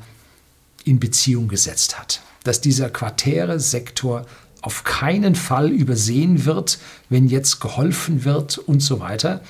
in 0.84 1.00
Beziehung 1.00 1.48
gesetzt 1.48 1.98
hat. 1.98 2.20
Dass 2.44 2.60
dieser 2.60 2.90
quartäre 2.90 3.60
Sektor 3.60 4.26
auf 4.62 4.84
keinen 4.84 5.34
Fall 5.34 5.70
übersehen 5.70 6.44
wird, 6.44 6.78
wenn 7.08 7.28
jetzt 7.28 7.60
geholfen 7.60 8.24
wird 8.24 8.58
und 8.58 8.80
so 8.80 9.00
weiter. 9.00 9.42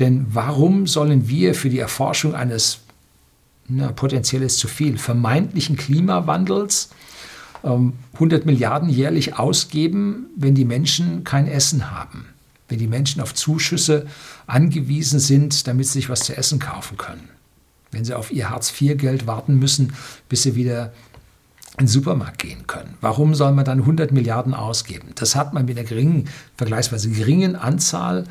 Denn 0.00 0.26
warum 0.30 0.86
sollen 0.86 1.28
wir 1.28 1.54
für 1.54 1.70
die 1.70 1.78
Erforschung 1.78 2.34
eines 2.34 2.80
na, 3.68 3.92
potenziell 3.92 4.42
ist 4.42 4.58
zu 4.58 4.66
viel, 4.66 4.98
vermeintlichen 4.98 5.76
Klimawandels 5.76 6.88
100 7.62 8.46
Milliarden 8.46 8.88
jährlich 8.88 9.38
ausgeben, 9.38 10.26
wenn 10.36 10.54
die 10.54 10.64
Menschen 10.64 11.24
kein 11.24 11.48
Essen 11.48 11.90
haben, 11.90 12.26
wenn 12.68 12.78
die 12.78 12.86
Menschen 12.86 13.20
auf 13.20 13.34
Zuschüsse 13.34 14.06
angewiesen 14.46 15.18
sind, 15.18 15.66
damit 15.66 15.86
sie 15.86 15.94
sich 15.94 16.08
was 16.08 16.20
zu 16.20 16.36
essen 16.36 16.58
kaufen 16.58 16.96
können, 16.96 17.28
wenn 17.90 18.04
sie 18.04 18.14
auf 18.14 18.30
ihr 18.30 18.50
Hartz-IV-Geld 18.50 19.26
warten 19.26 19.58
müssen, 19.58 19.92
bis 20.28 20.42
sie 20.42 20.54
wieder 20.54 20.92
in 21.78 21.84
den 21.84 21.88
Supermarkt 21.88 22.38
gehen 22.38 22.66
können. 22.66 22.96
Warum 23.00 23.34
soll 23.34 23.52
man 23.52 23.64
dann 23.64 23.80
100 23.80 24.12
Milliarden 24.12 24.54
ausgeben? 24.54 25.10
Das 25.14 25.36
hat 25.36 25.54
man 25.54 25.64
mit 25.64 25.78
einer 25.78 25.86
geringen, 25.86 26.28
vergleichsweise 26.56 27.10
geringen 27.10 27.56
Anzahl 27.56 28.24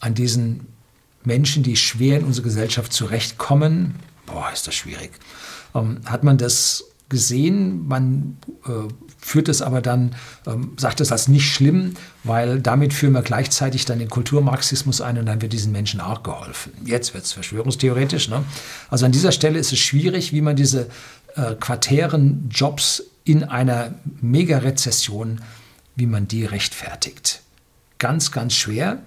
an 0.00 0.14
diesen 0.14 0.66
Menschen, 1.24 1.62
die 1.62 1.76
schwer 1.76 2.18
in 2.18 2.24
unsere 2.24 2.44
Gesellschaft 2.44 2.92
zurechtkommen, 2.92 3.94
boah, 4.26 4.50
ist 4.52 4.66
das 4.66 4.74
schwierig. 4.74 5.12
Ähm, 5.74 6.00
hat 6.04 6.24
man 6.24 6.36
das 6.36 6.84
gesehen, 7.14 7.86
man 7.86 8.36
äh, 8.66 8.92
führt 9.18 9.48
es 9.48 9.62
aber 9.62 9.80
dann, 9.80 10.16
ähm, 10.48 10.72
sagt 10.76 11.00
es 11.00 11.12
als 11.12 11.28
nicht 11.28 11.48
schlimm, 11.48 11.94
weil 12.24 12.60
damit 12.60 12.92
führen 12.92 13.12
wir 13.12 13.22
gleichzeitig 13.22 13.84
dann 13.84 14.00
den 14.00 14.10
Kulturmarxismus 14.10 15.00
ein 15.00 15.16
und 15.16 15.26
dann 15.26 15.40
wird 15.40 15.52
diesen 15.52 15.70
Menschen 15.70 16.00
auch 16.00 16.24
geholfen. 16.24 16.72
Jetzt 16.84 17.14
wird 17.14 17.22
es 17.22 17.32
verschwörungstheoretisch. 17.32 18.28
Ne? 18.28 18.42
Also 18.90 19.06
an 19.06 19.12
dieser 19.12 19.30
Stelle 19.30 19.60
ist 19.60 19.72
es 19.72 19.78
schwierig, 19.78 20.32
wie 20.32 20.40
man 20.40 20.56
diese 20.56 20.88
äh, 21.36 21.54
quartären 21.54 22.48
Jobs 22.50 23.04
in 23.22 23.44
einer 23.44 23.94
Mega-Rezession, 24.20 25.40
wie 25.94 26.06
man 26.06 26.26
die 26.26 26.44
rechtfertigt. 26.44 27.42
Ganz, 27.98 28.32
ganz 28.32 28.54
schwer. 28.54 28.98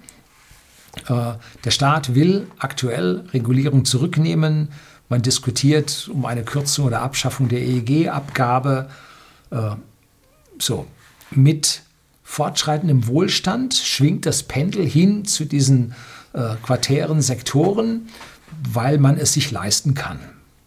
Äh, 1.08 1.34
der 1.62 1.70
Staat 1.70 2.14
will 2.14 2.46
aktuell 2.58 3.26
Regulierung 3.34 3.84
zurücknehmen, 3.84 4.68
man 5.08 5.22
diskutiert 5.22 6.08
um 6.12 6.26
eine 6.26 6.44
Kürzung 6.44 6.86
oder 6.86 7.02
Abschaffung 7.02 7.48
der 7.48 7.60
EEG-Abgabe. 7.60 8.90
Äh, 9.50 9.70
so, 10.58 10.86
mit 11.30 11.82
fortschreitendem 12.24 13.06
Wohlstand 13.06 13.74
schwingt 13.74 14.26
das 14.26 14.42
Pendel 14.42 14.86
hin 14.86 15.24
zu 15.24 15.44
diesen 15.44 15.94
äh, 16.34 16.56
quartären 16.62 17.22
Sektoren, 17.22 18.08
weil 18.70 18.98
man 18.98 19.16
es 19.16 19.32
sich 19.32 19.50
leisten 19.50 19.94
kann. 19.94 20.18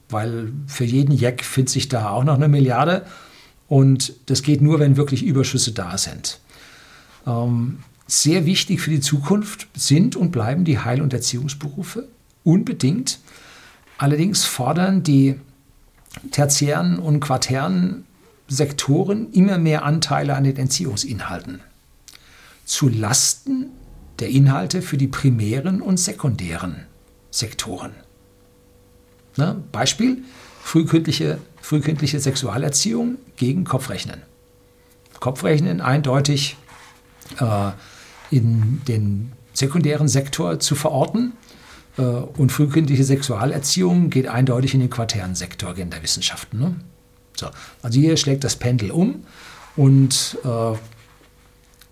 Weil 0.10 0.52
für 0.68 0.86
jeden 0.86 1.16
Jack 1.16 1.44
findet 1.44 1.70
sich 1.70 1.88
da 1.88 2.10
auch 2.10 2.24
noch 2.24 2.36
eine 2.36 2.48
Milliarde 2.48 3.06
und 3.68 4.14
das 4.26 4.42
geht 4.42 4.62
nur, 4.62 4.80
wenn 4.80 4.98
wirklich 4.98 5.24
Überschüsse 5.24 5.72
da 5.72 5.98
sind. 5.98 6.40
Ähm, 7.28 7.80
sehr 8.08 8.46
wichtig 8.46 8.82
für 8.82 8.90
die 8.90 9.00
Zukunft 9.00 9.68
sind 9.74 10.16
und 10.16 10.32
bleiben 10.32 10.66
die 10.66 10.80
Heil- 10.80 11.02
und 11.02 11.14
Erziehungsberufe 11.14 12.08
unbedingt. 12.44 13.20
Allerdings 14.02 14.46
fordern 14.46 15.04
die 15.04 15.40
tertiären 16.32 16.98
und 16.98 17.20
quartären 17.20 18.06
Sektoren 18.48 19.32
immer 19.32 19.60
mehr 19.60 19.86
Anteile 19.86 20.36
an 20.36 20.44
den 20.44 20.58
Entziehungsinhalten. 20.58 21.62
Zu 22.66 22.90
Lasten 22.90 23.68
der 24.18 24.30
Inhalte 24.30 24.82
für 24.82 24.98
die 24.98 25.08
primären 25.08 25.84
und 25.84 26.00
sekundären 26.00 26.88
Sektoren. 27.30 27.92
Na, 29.38 29.62
Beispiel: 29.72 30.24
frühkindliche, 30.64 31.38
frühkindliche 31.62 32.20
Sexualerziehung 32.20 33.18
gegen 33.36 33.66
Kopfrechnen. 33.66 34.24
Kopfrechnen 35.20 35.80
eindeutig 35.80 36.58
äh, 37.40 37.70
in 38.32 38.82
den 38.88 39.34
sekundären 39.54 40.08
Sektor 40.08 40.60
zu 40.60 40.74
verorten 40.74 41.34
und 41.98 42.52
frühkindliche 42.52 43.04
Sexualerziehung 43.04 44.10
geht 44.10 44.28
eindeutig 44.28 44.74
in 44.74 44.80
den 44.80 44.90
quartären 44.90 45.36
Sektor 45.36 45.74
Genderwissenschaften. 45.74 46.60
Ne? 46.60 46.76
So, 47.36 47.48
also 47.82 48.00
hier 48.00 48.18
schlägt 48.18 48.44
das 48.44 48.56
Pendel 48.56 48.92
um 48.92 49.24
und 49.76 50.38
äh, 50.44 50.78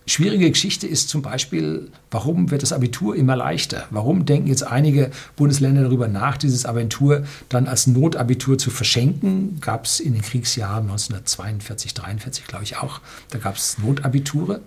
schwierige 0.10 0.50
Geschichte 0.50 0.88
ist 0.88 1.10
zum 1.10 1.22
Beispiel, 1.22 1.91
warum 2.12 2.52
wird 2.52 2.62
das 2.62 2.74
Abitur 2.74 3.16
immer 3.16 3.36
leichter? 3.36 3.86
Warum 3.89 4.26
denken 4.26 4.47
jetzt 4.47 4.64
einige 4.64 5.12
Bundesländer 5.36 5.84
darüber 5.84 6.08
nach, 6.08 6.38
dieses 6.38 6.66
Abitur 6.66 7.24
dann 7.47 7.68
als 7.68 7.88
Notabitur 7.88 8.58
zu 8.58 8.70
verschenken? 8.70 9.60
Gab 9.62 9.86
es 9.86 10.00
in 10.00 10.14
den 10.14 10.22
Kriegsjahren 10.22 10.84
1942, 10.84 11.91
1943, 11.91 12.47
glaube 12.47 12.64
ich 12.64 12.78
auch, 12.78 13.02
da 13.30 13.38
gab 13.38 13.56
es 13.56 13.78
Notabiture. 13.78 14.62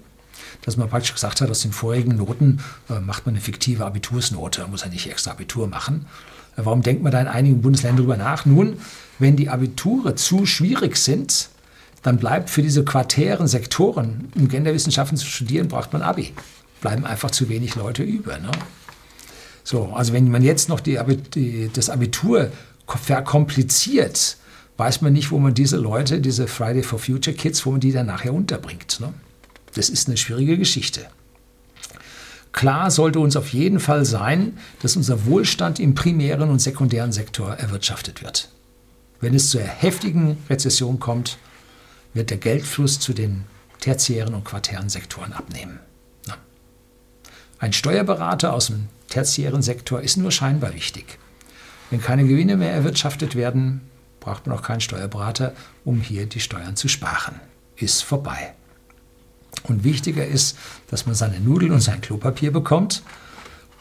Dass 0.62 0.76
man 0.76 0.88
praktisch 0.88 1.14
gesagt 1.14 1.40
hat, 1.40 1.50
aus 1.50 1.62
den 1.62 1.72
vorigen 1.72 2.16
Noten 2.16 2.60
äh, 2.88 3.00
macht 3.00 3.26
man 3.26 3.34
eine 3.34 3.42
fiktive 3.42 3.84
Abitursnote, 3.84 4.66
muss 4.68 4.82
ja 4.82 4.88
nicht 4.88 5.10
extra 5.10 5.32
Abitur 5.32 5.66
machen. 5.66 6.06
Äh, 6.56 6.62
warum 6.64 6.82
denkt 6.82 7.02
man 7.02 7.12
da 7.12 7.20
in 7.20 7.28
einigen 7.28 7.62
Bundesländern 7.62 8.06
darüber 8.06 8.16
nach? 8.16 8.44
Nun, 8.46 8.78
wenn 9.18 9.36
die 9.36 9.48
Abiture 9.48 10.14
zu 10.14 10.46
schwierig 10.46 10.96
sind, 10.96 11.48
dann 12.02 12.18
bleibt 12.18 12.50
für 12.50 12.62
diese 12.62 12.84
quartären 12.84 13.46
Sektoren, 13.46 14.28
um 14.34 14.48
Genderwissenschaften 14.48 15.16
zu 15.16 15.26
studieren, 15.26 15.68
braucht 15.68 15.92
man 15.92 16.02
Abi. 16.02 16.32
Bleiben 16.80 17.06
einfach 17.06 17.30
zu 17.30 17.48
wenig 17.48 17.76
Leute 17.76 18.02
über. 18.02 18.38
Ne? 18.38 18.50
So, 19.62 19.92
also 19.94 20.12
wenn 20.12 20.30
man 20.30 20.42
jetzt 20.42 20.68
noch 20.68 20.80
die, 20.80 20.98
die, 21.34 21.70
das 21.72 21.90
Abitur 21.90 22.50
verkompliziert, 22.86 24.36
weiß 24.76 25.02
man 25.02 25.12
nicht, 25.12 25.30
wo 25.30 25.38
man 25.38 25.54
diese 25.54 25.76
Leute, 25.76 26.20
diese 26.20 26.48
Friday 26.48 26.82
for 26.82 26.98
Future 26.98 27.36
Kids, 27.36 27.64
wo 27.64 27.70
man 27.70 27.80
die 27.80 27.92
dann 27.92 28.06
nachher 28.06 28.34
unterbringt. 28.34 28.98
Ne? 29.00 29.14
Das 29.74 29.88
ist 29.88 30.08
eine 30.08 30.16
schwierige 30.16 30.58
Geschichte. 30.58 31.06
Klar 32.52 32.90
sollte 32.90 33.18
uns 33.18 33.36
auf 33.36 33.52
jeden 33.52 33.80
Fall 33.80 34.04
sein, 34.04 34.58
dass 34.80 34.96
unser 34.96 35.24
Wohlstand 35.24 35.80
im 35.80 35.94
primären 35.94 36.50
und 36.50 36.60
sekundären 36.60 37.12
Sektor 37.12 37.54
erwirtschaftet 37.54 38.22
wird. 38.22 38.50
Wenn 39.20 39.34
es 39.34 39.50
zu 39.50 39.58
einer 39.58 39.68
heftigen 39.68 40.36
Rezession 40.50 41.00
kommt, 41.00 41.38
wird 42.12 42.30
der 42.30 42.36
Geldfluss 42.36 43.00
zu 43.00 43.14
den 43.14 43.44
tertiären 43.80 44.34
und 44.34 44.44
quartären 44.44 44.90
Sektoren 44.90 45.32
abnehmen. 45.32 45.80
Ein 47.58 47.72
Steuerberater 47.72 48.52
aus 48.52 48.66
dem 48.66 48.88
tertiären 49.08 49.62
Sektor 49.62 50.00
ist 50.00 50.16
nur 50.16 50.32
scheinbar 50.32 50.74
wichtig. 50.74 51.18
Wenn 51.90 52.00
keine 52.00 52.26
Gewinne 52.26 52.56
mehr 52.56 52.72
erwirtschaftet 52.72 53.36
werden, 53.36 53.82
braucht 54.18 54.48
man 54.48 54.58
auch 54.58 54.62
keinen 54.62 54.80
Steuerberater, 54.80 55.54
um 55.84 56.00
hier 56.00 56.26
die 56.26 56.40
Steuern 56.40 56.74
zu 56.74 56.88
sparen. 56.88 57.40
Ist 57.76 58.02
vorbei. 58.02 58.54
Und 59.64 59.84
wichtiger 59.84 60.26
ist, 60.26 60.56
dass 60.88 61.06
man 61.06 61.14
seine 61.14 61.40
Nudeln 61.40 61.72
und 61.72 61.80
sein 61.80 62.00
Klopapier 62.00 62.52
bekommt 62.52 63.02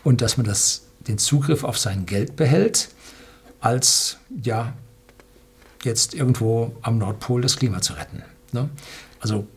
und 0.03 0.21
dass 0.21 0.38
man 0.38 0.45
das, 0.45 0.84
den 1.07 1.17
Zugriff 1.17 1.63
auf 1.63 1.77
sein 1.77 2.05
Geld 2.05 2.36
behält, 2.36 2.89
als 3.59 4.17
ja, 4.43 4.73
jetzt 5.84 6.13
irgendwo 6.13 6.75
am 6.82 6.97
Nordpol 6.97 7.41
das 7.41 7.57
Klima 7.57 7.82
zu 7.82 7.93
retten. 7.93 8.23
Ne? 8.51 8.69
Also 9.19 9.47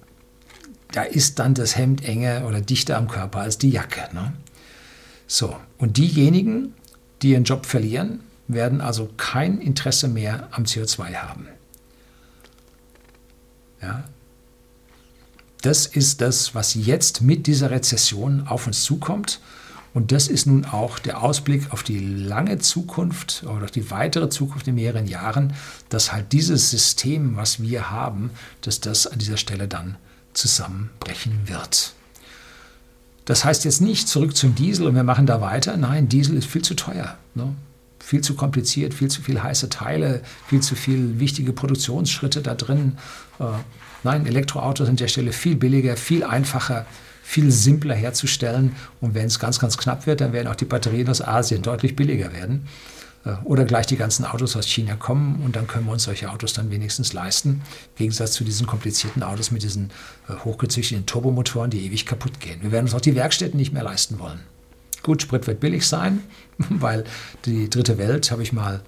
da 0.93 1.03
ist 1.03 1.39
dann 1.39 1.55
das 1.55 1.77
Hemd 1.77 2.05
enger 2.05 2.47
oder 2.47 2.61
dichter 2.61 2.97
am 2.97 3.09
Körper 3.09 3.41
als 3.41 3.59
die 3.59 3.71
Jacke. 3.71 4.15
Ne? 4.15 4.33
So, 5.27 5.57
und 5.79 5.97
diejenigen, 5.97 6.75
die 7.23 7.31
ihren 7.31 7.45
Job 7.45 7.67
verlieren, 7.67 8.21
werden 8.47 8.81
also 8.81 9.09
kein 9.17 9.59
Interesse 9.59 10.09
mehr 10.09 10.49
am 10.53 10.65
CO2 10.65 11.15
haben. 11.15 11.49
Ja? 13.81 14.05
Das 15.65 15.87
ist 15.87 16.21
das, 16.21 16.55
was 16.55 16.75
jetzt 16.75 17.23
mit 17.23 17.47
dieser 17.47 17.71
Rezession 17.71 18.47
auf 18.47 18.67
uns 18.67 18.83
zukommt. 18.83 19.41
Und 19.95 20.13
das 20.13 20.29
ist 20.29 20.45
nun 20.45 20.67
auch 20.67 20.99
der 20.99 21.23
Ausblick 21.23 21.73
auf 21.73 21.83
die 21.83 22.01
lange 22.01 22.59
Zukunft 22.59 23.45
oder 23.45 23.65
die 23.65 23.91
weitere 23.91 24.29
Zukunft 24.29 24.69
in 24.69 24.75
mehreren 24.75 25.07
Jahren, 25.07 25.55
dass 25.89 26.13
halt 26.13 26.33
dieses 26.33 26.69
System, 26.69 27.37
was 27.37 27.63
wir 27.63 27.91
haben, 27.91 28.31
dass 28.61 28.81
das 28.81 29.07
an 29.07 29.19
dieser 29.19 29.39
Stelle 29.39 29.67
dann 29.67 29.97
zusammenbrechen 30.35 31.49
wird. 31.49 31.95
Das 33.25 33.47
heißt 33.47 33.65
jetzt 33.65 33.81
nicht 33.81 34.07
zurück 34.07 34.37
zum 34.37 34.55
Diesel 34.55 34.87
und 34.87 34.95
wir 34.95 35.03
machen 35.03 35.25
da 35.25 35.41
weiter. 35.41 35.79
Nein, 35.79 36.11
Diesel 36.11 36.37
ist 36.37 36.47
viel 36.47 36.61
zu 36.61 36.75
teuer. 36.75 37.17
Ne? 37.35 37.55
Viel 38.05 38.21
zu 38.21 38.35
kompliziert, 38.35 38.93
viel 38.93 39.09
zu 39.09 39.23
viele 39.23 39.43
heiße 39.43 39.71
Teile, 39.71 40.23
viel 40.47 40.61
zu 40.61 40.75
viele 40.77 41.19
wichtige 41.19 41.53
Produktionsschritte 41.53 42.43
da 42.43 42.55
drin. 42.55 42.99
Äh, 43.41 43.45
nein, 44.03 44.27
Elektroautos 44.27 44.87
sind 44.87 44.95
an 44.95 44.97
der 44.99 45.09
Stelle 45.09 45.33
viel 45.33 45.57
billiger, 45.57 45.97
viel 45.97 46.23
einfacher, 46.23 46.85
viel 47.23 47.51
simpler 47.51 47.95
herzustellen. 47.95 48.77
Und 49.01 49.15
wenn 49.15 49.27
es 49.27 49.39
ganz, 49.39 49.59
ganz 49.59 49.79
knapp 49.79 50.07
wird, 50.07 50.21
dann 50.21 50.35
werden 50.35 50.49
auch 50.49 50.55
die 50.55 50.67
Batterien 50.67 51.09
aus 51.09 51.23
Asien 51.23 51.63
deutlich 51.63 51.97
billiger 51.97 52.33
werden. 52.35 52.69
Äh, 53.25 53.37
oder 53.45 53.65
gleich 53.65 53.87
die 53.87 53.97
ganzen 53.97 54.25
Autos 54.25 54.55
aus 54.57 54.67
China 54.67 54.97
kommen 54.97 55.43
und 55.43 55.57
dann 55.57 55.67
können 55.67 55.87
wir 55.87 55.93
uns 55.93 56.05
solche 56.05 56.31
Autos 56.31 56.53
dann 56.53 56.71
wenigstens 56.71 57.13
leisten. 57.13 57.63
Im 57.93 57.97
Gegensatz 57.97 58.33
zu 58.33 58.45
diesen 58.45 58.67
komplizierten 58.67 59.23
Autos 59.23 59.51
mit 59.51 59.63
diesen 59.63 59.91
äh, 60.29 60.35
hochgezüchteten 60.45 61.07
Turbomotoren, 61.07 61.71
die 61.71 61.87
ewig 61.87 62.07
kaputt 62.07 62.41
gehen. 62.41 62.63
Wir 62.63 62.71
werden 62.71 62.85
uns 62.85 62.95
auch 62.95 63.01
die 63.01 63.15
Werkstätten 63.15 63.59
nicht 63.59 63.73
mehr 63.73 63.83
leisten 63.83 64.19
wollen. 64.19 64.41
Gut, 65.05 65.23
Sprit 65.23 65.47
wird 65.47 65.61
billig 65.61 65.87
sein, 65.87 66.23
weil 66.59 67.05
die 67.45 67.71
dritte 67.71 67.99
Welt, 67.99 68.31
habe 68.33 68.43
ich 68.43 68.53
mal 68.53 68.81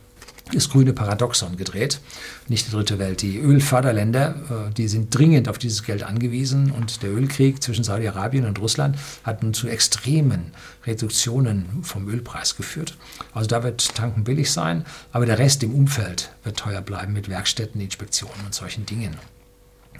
das 0.52 0.70
grüne 0.70 0.92
Paradoxon 0.92 1.56
gedreht. 1.56 2.00
Nicht 2.48 2.68
die 2.68 2.70
dritte 2.70 2.98
Welt. 2.98 3.20
Die 3.20 3.38
Ölförderländer, 3.38 4.68
äh, 4.68 4.72
die 4.72 4.88
sind 4.88 5.16
dringend 5.16 5.48
auf 5.48 5.58
dieses 5.58 5.82
Geld 5.82 6.04
angewiesen 6.04 6.70
und 6.70 7.02
der 7.02 7.10
Ölkrieg 7.10 7.62
zwischen 7.62 7.84
Saudi-Arabien 7.84 8.46
und 8.46 8.58
Russland 8.60 8.96
hat 9.24 9.42
nun 9.42 9.54
zu 9.54 9.68
extremen 9.68 10.52
Reduktionen 10.86 11.82
vom 11.82 12.08
Ölpreis 12.08 12.56
geführt. 12.56 12.96
Also 13.34 13.48
da 13.48 13.62
wird 13.62 13.94
Tanken 13.94 14.24
billig 14.24 14.52
sein, 14.52 14.86
aber 15.12 15.26
der 15.26 15.38
Rest 15.38 15.62
im 15.64 15.74
Umfeld 15.74 16.30
wird 16.44 16.56
teuer 16.56 16.80
bleiben 16.80 17.12
mit 17.12 17.28
Werkstätten, 17.28 17.80
Inspektionen 17.80 18.46
und 18.46 18.54
solchen 18.54 18.86
Dingen. 18.86 19.16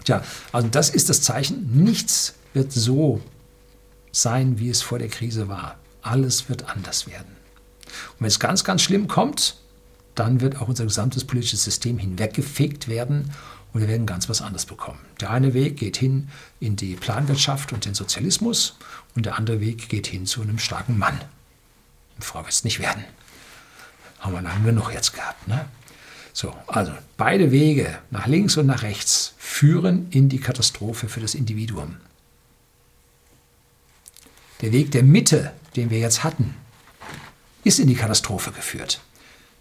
Tja, 0.05 0.23
also 0.51 0.67
das 0.69 0.89
ist 0.89 1.09
das 1.09 1.21
Zeichen. 1.21 1.83
Nichts 1.83 2.33
wird 2.53 2.71
so 2.71 3.21
sein, 4.13 4.59
wie 4.59 4.69
es 4.69 4.81
vor 4.81 4.97
der 4.97 5.09
Krise 5.09 5.49
war. 5.49 5.77
Alles 6.07 6.49
wird 6.49 6.69
anders 6.69 7.07
werden. 7.07 7.35
Und 7.85 8.21
wenn 8.21 8.27
es 8.27 8.39
ganz, 8.39 8.63
ganz 8.63 8.81
schlimm 8.81 9.07
kommt, 9.07 9.57
dann 10.15 10.41
wird 10.41 10.61
auch 10.61 10.67
unser 10.67 10.85
gesamtes 10.85 11.25
politisches 11.25 11.63
System 11.63 11.97
hinweggefegt 11.97 12.87
werden 12.87 13.31
und 13.73 13.81
wir 13.81 13.87
werden 13.87 14.05
ganz 14.05 14.29
was 14.29 14.41
anderes 14.41 14.65
bekommen. 14.65 14.99
Der 15.21 15.29
eine 15.29 15.53
Weg 15.53 15.77
geht 15.77 15.97
hin 15.97 16.29
in 16.59 16.75
die 16.75 16.95
Planwirtschaft 16.95 17.73
und 17.73 17.85
den 17.85 17.93
Sozialismus 17.93 18.77
und 19.15 19.25
der 19.25 19.37
andere 19.37 19.59
Weg 19.59 19.89
geht 19.89 20.07
hin 20.07 20.25
zu 20.25 20.41
einem 20.41 20.59
starken 20.59 20.97
Mann. 20.97 21.19
Eine 22.15 22.25
Frau 22.25 22.39
wird 22.39 22.53
es 22.53 22.63
nicht 22.63 22.79
werden. 22.79 23.03
Haben 24.19 24.33
wir 24.33 24.41
lange 24.41 24.63
genug 24.63 24.91
jetzt 24.93 25.13
gehabt. 25.13 25.47
Ne? 25.47 25.65
So, 26.33 26.55
also 26.67 26.93
beide 27.17 27.51
Wege, 27.51 27.99
nach 28.09 28.27
links 28.27 28.57
und 28.57 28.65
nach 28.65 28.81
rechts, 28.81 29.33
führen 29.37 30.07
in 30.09 30.29
die 30.29 30.39
Katastrophe 30.39 31.09
für 31.09 31.19
das 31.19 31.35
Individuum. 31.35 31.97
Der 34.61 34.71
Weg 34.71 34.91
der 34.91 35.03
Mitte, 35.03 35.51
den 35.75 35.89
wir 35.89 35.99
jetzt 35.99 36.23
hatten, 36.23 36.55
ist 37.63 37.79
in 37.79 37.87
die 37.87 37.95
Katastrophe 37.95 38.51
geführt. 38.51 39.01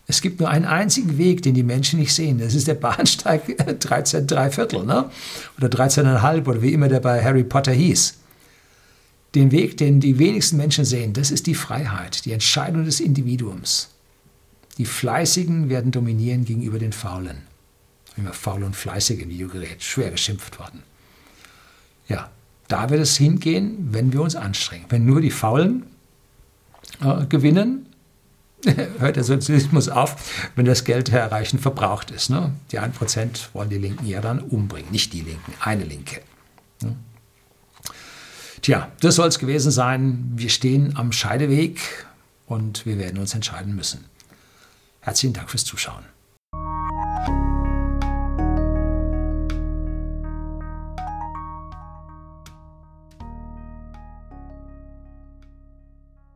Es 0.07 0.23
gibt 0.23 0.39
nur 0.39 0.49
einen 0.49 0.65
einzigen 0.65 1.19
Weg, 1.19 1.43
den 1.43 1.55
die 1.55 1.65
Menschen 1.65 1.99
nicht 1.99 2.15
sehen. 2.15 2.39
Das 2.39 2.55
ist 2.55 2.69
der 2.69 2.75
Bahnsteig 2.75 3.57
13 3.81 4.27
3 4.27 4.51
Viertel, 4.51 4.85
ne? 4.85 5.11
oder 5.59 5.69
13,5 5.69 6.47
oder 6.47 6.63
wie 6.63 6.73
immer 6.73 6.89
der 6.89 7.01
bei 7.01 7.23
Harry 7.23 7.43
Potter 7.43 7.73
hieß. 7.73 8.15
Den 9.35 9.51
Weg, 9.51 9.77
den 9.77 10.01
die 10.01 10.19
wenigsten 10.19 10.57
Menschen 10.57 10.85
sehen, 10.85 11.13
das 11.13 11.31
ist 11.31 11.47
die 11.47 11.55
Freiheit, 11.55 12.25
die 12.25 12.33
Entscheidung 12.33 12.85
des 12.85 13.01
Individuums. 13.01 13.91
Die 14.79 14.87
Fleißigen 14.87 15.69
werden 15.69 15.91
dominieren 15.91 16.45
gegenüber 16.45 16.79
den 16.79 16.93
Faulen. 16.93 17.43
Immer 18.17 18.33
faul 18.33 18.63
und 18.63 18.77
fleißig 18.77 19.21
im 19.21 19.29
Videogerät, 19.29 19.83
schwer 19.83 20.11
geschimpft 20.11 20.59
worden. 20.59 20.83
Ja, 22.09 22.31
da 22.69 22.91
wird 22.91 23.01
es 23.01 23.17
hingehen, 23.17 23.89
wenn 23.93 24.13
wir 24.13 24.23
uns 24.23 24.37
anstrengen. 24.37 24.87
Wenn 24.89 25.05
nur 25.05 25.21
die 25.21 25.31
Faulen 25.31 25.85
äh, 27.01 27.27
gewinnen, 27.27 27.87
hört 28.99 29.17
der 29.17 29.25
Sozialismus 29.25 29.89
auf, 29.89 30.51
wenn 30.57 30.65
das 30.65 30.85
Geld 30.85 31.11
erreichen 31.11 31.59
verbraucht 31.59 32.11
ist. 32.11 32.31
Ne? 32.31 32.53
Die 32.73 32.81
1% 32.81 33.49
wollen 33.53 33.71
die 33.71 33.79
Linken 33.79 34.07
ja 34.07 34.21
dann 34.21 34.41
umbringen, 34.41 34.91
nicht 34.91 35.13
die 35.13 35.21
Linken, 35.21 35.53
eine 35.61 35.85
Linke. 35.85 36.21
Ne? 36.83 36.97
Tja, 38.63 38.91
das 39.01 39.17
soll 39.17 39.29
es 39.29 39.39
gewesen 39.39 39.71
sein. 39.71 40.33
Wir 40.35 40.49
stehen 40.49 40.97
am 40.97 41.13
Scheideweg 41.13 41.81
und 42.47 42.87
wir 42.87 42.99
werden 42.99 43.19
uns 43.19 43.35
entscheiden 43.35 43.77
müssen. 43.77 44.05
Herzlichen 45.01 45.35
Dank 45.35 45.51
fürs 45.51 45.65
Zuschauen. 45.65 46.05